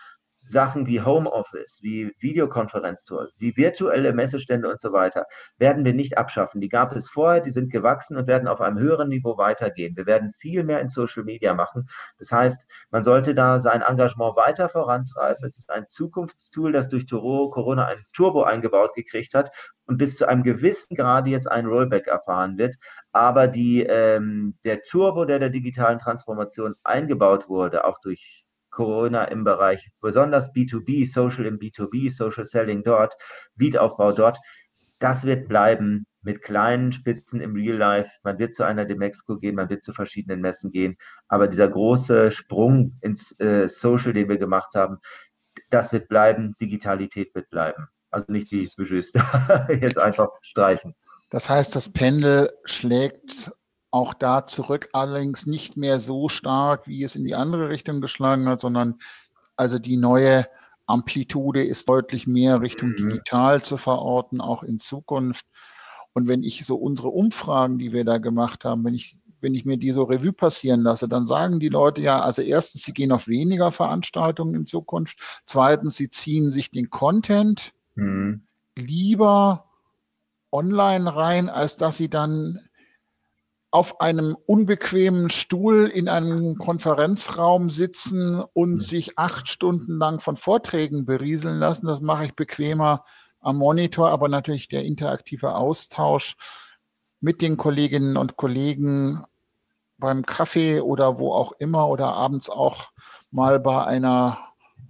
Sachen 0.49 0.87
wie 0.87 1.01
Homeoffice, 1.01 1.81
wie 1.83 2.13
Videokonferenztools, 2.21 3.33
wie 3.39 3.57
virtuelle 3.57 4.13
Messestände 4.13 4.69
und 4.69 4.81
so 4.81 4.93
weiter 4.93 5.27
werden 5.59 5.85
wir 5.85 5.93
nicht 5.93 6.19
abschaffen. 6.19 6.61
Die 6.61 6.69
gab 6.69 6.95
es 6.95 7.09
vorher, 7.09 7.41
die 7.41 7.51
sind 7.51 7.71
gewachsen 7.73 8.17
und 8.17 8.27
werden 8.27 8.49
auf 8.49 8.61
einem 8.61 8.79
höheren 8.79 9.09
Niveau 9.09 9.37
weitergehen. 9.39 9.97
Wir 9.97 10.07
werden 10.07 10.33
viel 10.39 10.65
mehr 10.65 10.81
in 10.81 10.89
Social 10.89 11.25
Media 11.25 11.55
machen. 11.55 11.89
Das 12.19 12.31
heißt, 12.31 12.67
man 12.91 13.03
sollte 13.03 13.35
da 13.35 13.61
sein 13.61 13.83
Engagement 13.83 14.37
weiter 14.37 14.69
vorantreiben. 14.69 15.45
Es 15.45 15.59
ist 15.59 15.71
ein 15.71 15.87
Zukunftstool, 15.89 16.73
das 16.73 16.89
durch 16.89 17.09
Corona 17.09 17.87
ein 17.87 17.99
Turbo 18.13 18.45
eingebaut 18.45 18.95
gekriegt 18.95 19.35
hat 19.35 19.51
und 19.87 19.99
bis 19.99 20.17
zu 20.17 20.29
einem 20.29 20.43
gewissen 20.43 20.97
Grade 20.97 21.31
jetzt 21.31 21.51
ein 21.51 21.67
Rollback 21.67 22.07
erfahren 22.07 22.59
wird. 22.59 22.77
Aber 23.13 23.49
die, 23.49 23.83
ähm, 23.83 24.57
der 24.65 24.83
Turbo, 24.83 25.25
der 25.25 25.39
der 25.39 25.51
digitalen 25.51 25.99
Transformation 25.99 26.75
eingebaut 26.85 27.49
wurde, 27.49 27.85
auch 27.85 28.01
durch 28.01 28.46
Corona 28.77 29.25
im 29.25 29.43
Bereich 29.43 29.91
besonders 30.03 30.53
B2B, 30.53 31.11
Social 31.11 31.47
im 31.47 31.59
B2B, 31.59 32.15
Social 32.15 32.45
Selling 32.45 32.85
dort, 32.85 33.17
Leadaufbau 33.57 34.13
dort. 34.13 34.39
Das 34.99 35.25
wird 35.25 35.49
bleiben 35.49 36.07
mit 36.21 36.43
kleinen 36.43 36.93
Spitzen 36.93 37.41
im 37.41 37.55
Real 37.55 37.77
Life. 37.77 38.11
Man 38.23 38.39
wird 38.39 38.55
zu 38.55 38.65
einer 38.65 38.85
Demexco 38.85 39.39
gehen, 39.39 39.55
man 39.55 39.71
wird 39.71 39.83
zu 39.83 39.95
verschiedenen 39.95 40.43
Messen 40.43 40.71
gehen. 40.71 40.97
Aber 41.29 41.49
dieser 41.49 41.69
große 41.69 42.31
Sprung 42.31 42.95
ins 43.01 43.33
äh, 43.41 43.67
Social, 43.69 44.13
den 44.13 44.29
wir 44.29 44.37
gemacht 44.37 44.75
haben, 44.75 44.99
das 45.71 45.93
wird 45.93 46.09
bleiben. 46.09 46.55
Digitalität 46.61 47.35
wird 47.35 47.49
bleiben. 47.49 47.89
Also 48.11 48.31
nicht 48.31 48.51
die 48.51 48.69
Budgets 48.77 49.13
jetzt 49.81 49.99
einfach 49.99 50.29
streichen. 50.43 50.95
Das 51.31 51.49
heißt, 51.49 51.75
das 51.75 51.91
Pendel 51.91 52.53
schlägt 52.65 53.51
auch 53.97 54.13
da 54.13 54.45
zurück, 54.45 54.91
allerdings 54.93 55.47
nicht 55.47 55.79
mehr 55.79 56.01
so 56.01 56.29
stark, 56.29 56.87
wie 56.87 57.03
es 57.03 57.17
in 57.17 57.25
die 57.25 57.35
andere 57.35 57.71
Richtung 57.71 58.03
geschlagen 58.03 58.47
hat, 58.47 58.61
sondern 58.61 58.97
also 59.57 59.79
die 59.79 59.97
neue 59.97 60.47
Amplitude 60.85 61.65
ist 61.65 61.89
deutlich 61.89 62.27
mehr 62.27 62.61
Richtung 62.61 62.91
mhm. 62.91 62.97
digital 62.97 63.63
zu 63.63 63.79
verorten, 63.79 64.43
auch 64.43 64.63
in 64.63 64.79
Zukunft. 64.81 65.47
Und 66.13 66.29
wenn 66.29 66.43
ich 66.43 66.67
so 66.67 66.77
unsere 66.77 67.09
Umfragen, 67.09 67.79
die 67.79 67.93
wir 67.93 68.05
da 68.05 68.19
gemacht 68.19 68.67
haben, 68.67 68.85
wenn 68.85 68.95
ich, 68.95 69.17
wenn 69.41 69.55
ich 69.55 69.65
mir 69.65 69.79
die 69.79 69.93
so 69.93 70.03
Revue 70.03 70.35
passieren 70.35 70.83
lasse, 70.83 71.09
dann 71.09 71.25
sagen 71.25 71.59
die 71.59 71.71
Leute 71.71 72.03
ja, 72.03 72.21
also 72.21 72.43
erstens, 72.43 72.83
sie 72.83 72.93
gehen 72.93 73.13
auf 73.13 73.29
weniger 73.29 73.73
Veranstaltungen 73.73 74.55
in 74.55 74.67
Zukunft. 74.67 75.43
Zweitens, 75.47 75.97
sie 75.97 76.11
ziehen 76.11 76.51
sich 76.51 76.71
den 76.71 76.91
Content 76.91 77.73
mhm. 77.95 78.43
lieber 78.77 79.65
online 80.53 81.17
rein, 81.17 81.49
als 81.49 81.79
dass 81.79 81.97
sie 81.97 82.11
dann 82.11 82.61
auf 83.71 84.01
einem 84.01 84.37
unbequemen 84.47 85.29
Stuhl 85.31 85.87
in 85.87 86.09
einem 86.09 86.57
Konferenzraum 86.57 87.71
sitzen 87.71 88.41
und 88.41 88.75
mhm. 88.75 88.81
sich 88.81 89.19
acht 89.19 89.49
Stunden 89.49 89.99
lang 89.99 90.21
von 90.21 90.37
Vorträgen 90.37 91.05
berieseln 91.05 91.59
lassen. 91.59 91.87
Das 91.87 92.01
mache 92.01 92.27
ich 92.27 92.35
bequemer 92.35 93.05
am 93.41 93.57
Monitor, 93.59 94.11
aber 94.11 94.29
natürlich 94.29 94.69
der 94.69 94.85
interaktive 94.85 95.55
Austausch 95.55 96.37
mit 97.21 97.43
den 97.43 97.57
Kolleginnen 97.57 98.17
und 98.17 98.37
Kollegen 98.37 99.25
beim 99.99 100.25
Kaffee 100.25 100.81
oder 100.81 101.19
wo 101.19 101.33
auch 101.33 101.53
immer 101.59 101.89
oder 101.89 102.13
abends 102.13 102.51
auch 102.51 102.93
mal 103.31 103.59
bei 103.59 103.85
einer 103.85 104.39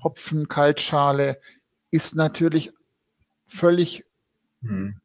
Hopfenkaltschale 0.02 1.40
ist 1.90 2.16
natürlich 2.16 2.72
völlig 3.46 4.04
mhm 4.60 5.00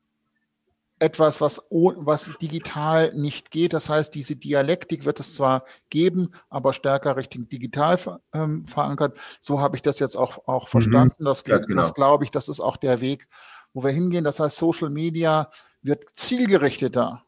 etwas, 1.01 1.41
was, 1.41 1.59
was 1.71 2.31
digital 2.39 3.11
nicht 3.15 3.49
geht. 3.49 3.73
Das 3.73 3.89
heißt, 3.89 4.13
diese 4.13 4.35
Dialektik 4.35 5.03
wird 5.03 5.19
es 5.19 5.35
zwar 5.35 5.65
geben, 5.89 6.31
aber 6.51 6.73
stärker 6.73 7.17
Richtung 7.17 7.49
digital 7.49 7.99
ähm, 8.33 8.67
verankert. 8.67 9.17
So 9.41 9.59
habe 9.59 9.75
ich 9.75 9.81
das 9.81 9.97
jetzt 9.97 10.15
auch, 10.15 10.47
auch 10.47 10.67
mhm. 10.67 10.69
verstanden. 10.69 11.25
Das, 11.25 11.43
genau. 11.43 11.75
das 11.75 11.95
glaube 11.95 12.23
ich, 12.23 12.29
das 12.29 12.49
ist 12.49 12.59
auch 12.59 12.77
der 12.77 13.01
Weg, 13.01 13.27
wo 13.73 13.83
wir 13.83 13.91
hingehen. 13.91 14.23
Das 14.23 14.39
heißt, 14.39 14.57
Social 14.57 14.91
Media 14.91 15.49
wird 15.81 16.05
zielgerichteter. 16.13 17.23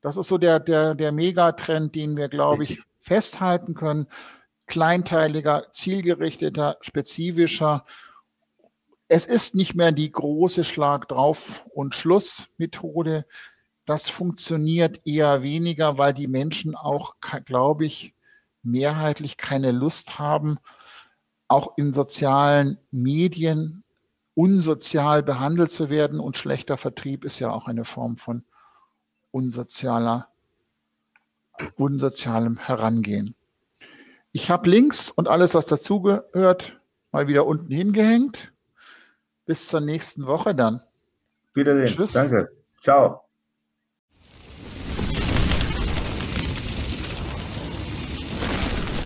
Das 0.00 0.16
ist 0.16 0.28
so 0.28 0.38
der, 0.38 0.58
der, 0.58 0.94
der 0.94 1.12
Megatrend, 1.12 1.94
den 1.94 2.16
wir, 2.16 2.30
glaube 2.30 2.64
ich, 2.64 2.82
festhalten 2.98 3.74
können. 3.74 4.06
Kleinteiliger, 4.66 5.66
zielgerichteter, 5.70 6.78
spezifischer 6.80 7.84
es 9.12 9.26
ist 9.26 9.54
nicht 9.54 9.74
mehr 9.74 9.92
die 9.92 10.10
große 10.10 10.64
Schlag 10.64 11.06
drauf 11.06 11.66
und 11.74 11.94
Schluss 11.94 12.48
Methode. 12.56 13.26
Das 13.84 14.08
funktioniert 14.08 15.06
eher 15.06 15.42
weniger, 15.42 15.98
weil 15.98 16.14
die 16.14 16.28
Menschen 16.28 16.74
auch, 16.74 17.16
glaube 17.44 17.84
ich, 17.84 18.14
mehrheitlich 18.62 19.36
keine 19.36 19.70
Lust 19.70 20.18
haben, 20.18 20.56
auch 21.46 21.76
in 21.76 21.92
sozialen 21.92 22.78
Medien 22.90 23.84
unsozial 24.32 25.22
behandelt 25.22 25.72
zu 25.72 25.90
werden. 25.90 26.18
Und 26.18 26.38
schlechter 26.38 26.78
Vertrieb 26.78 27.26
ist 27.26 27.38
ja 27.38 27.50
auch 27.50 27.66
eine 27.66 27.84
Form 27.84 28.16
von 28.16 28.46
unsozialer, 29.30 30.28
unsozialem 31.76 32.56
Herangehen. 32.56 33.34
Ich 34.32 34.48
habe 34.48 34.70
Links 34.70 35.10
und 35.10 35.28
alles, 35.28 35.52
was 35.52 35.66
dazugehört, 35.66 36.80
mal 37.10 37.28
wieder 37.28 37.44
unten 37.44 37.70
hingehängt. 37.70 38.54
Bis 39.46 39.68
zur 39.68 39.80
nächsten 39.80 40.26
Woche 40.26 40.54
dann. 40.54 40.80
Wiedersehen. 41.54 41.86
Tschüss. 41.86 42.12
Danke. 42.12 42.50
Ciao. 42.82 43.24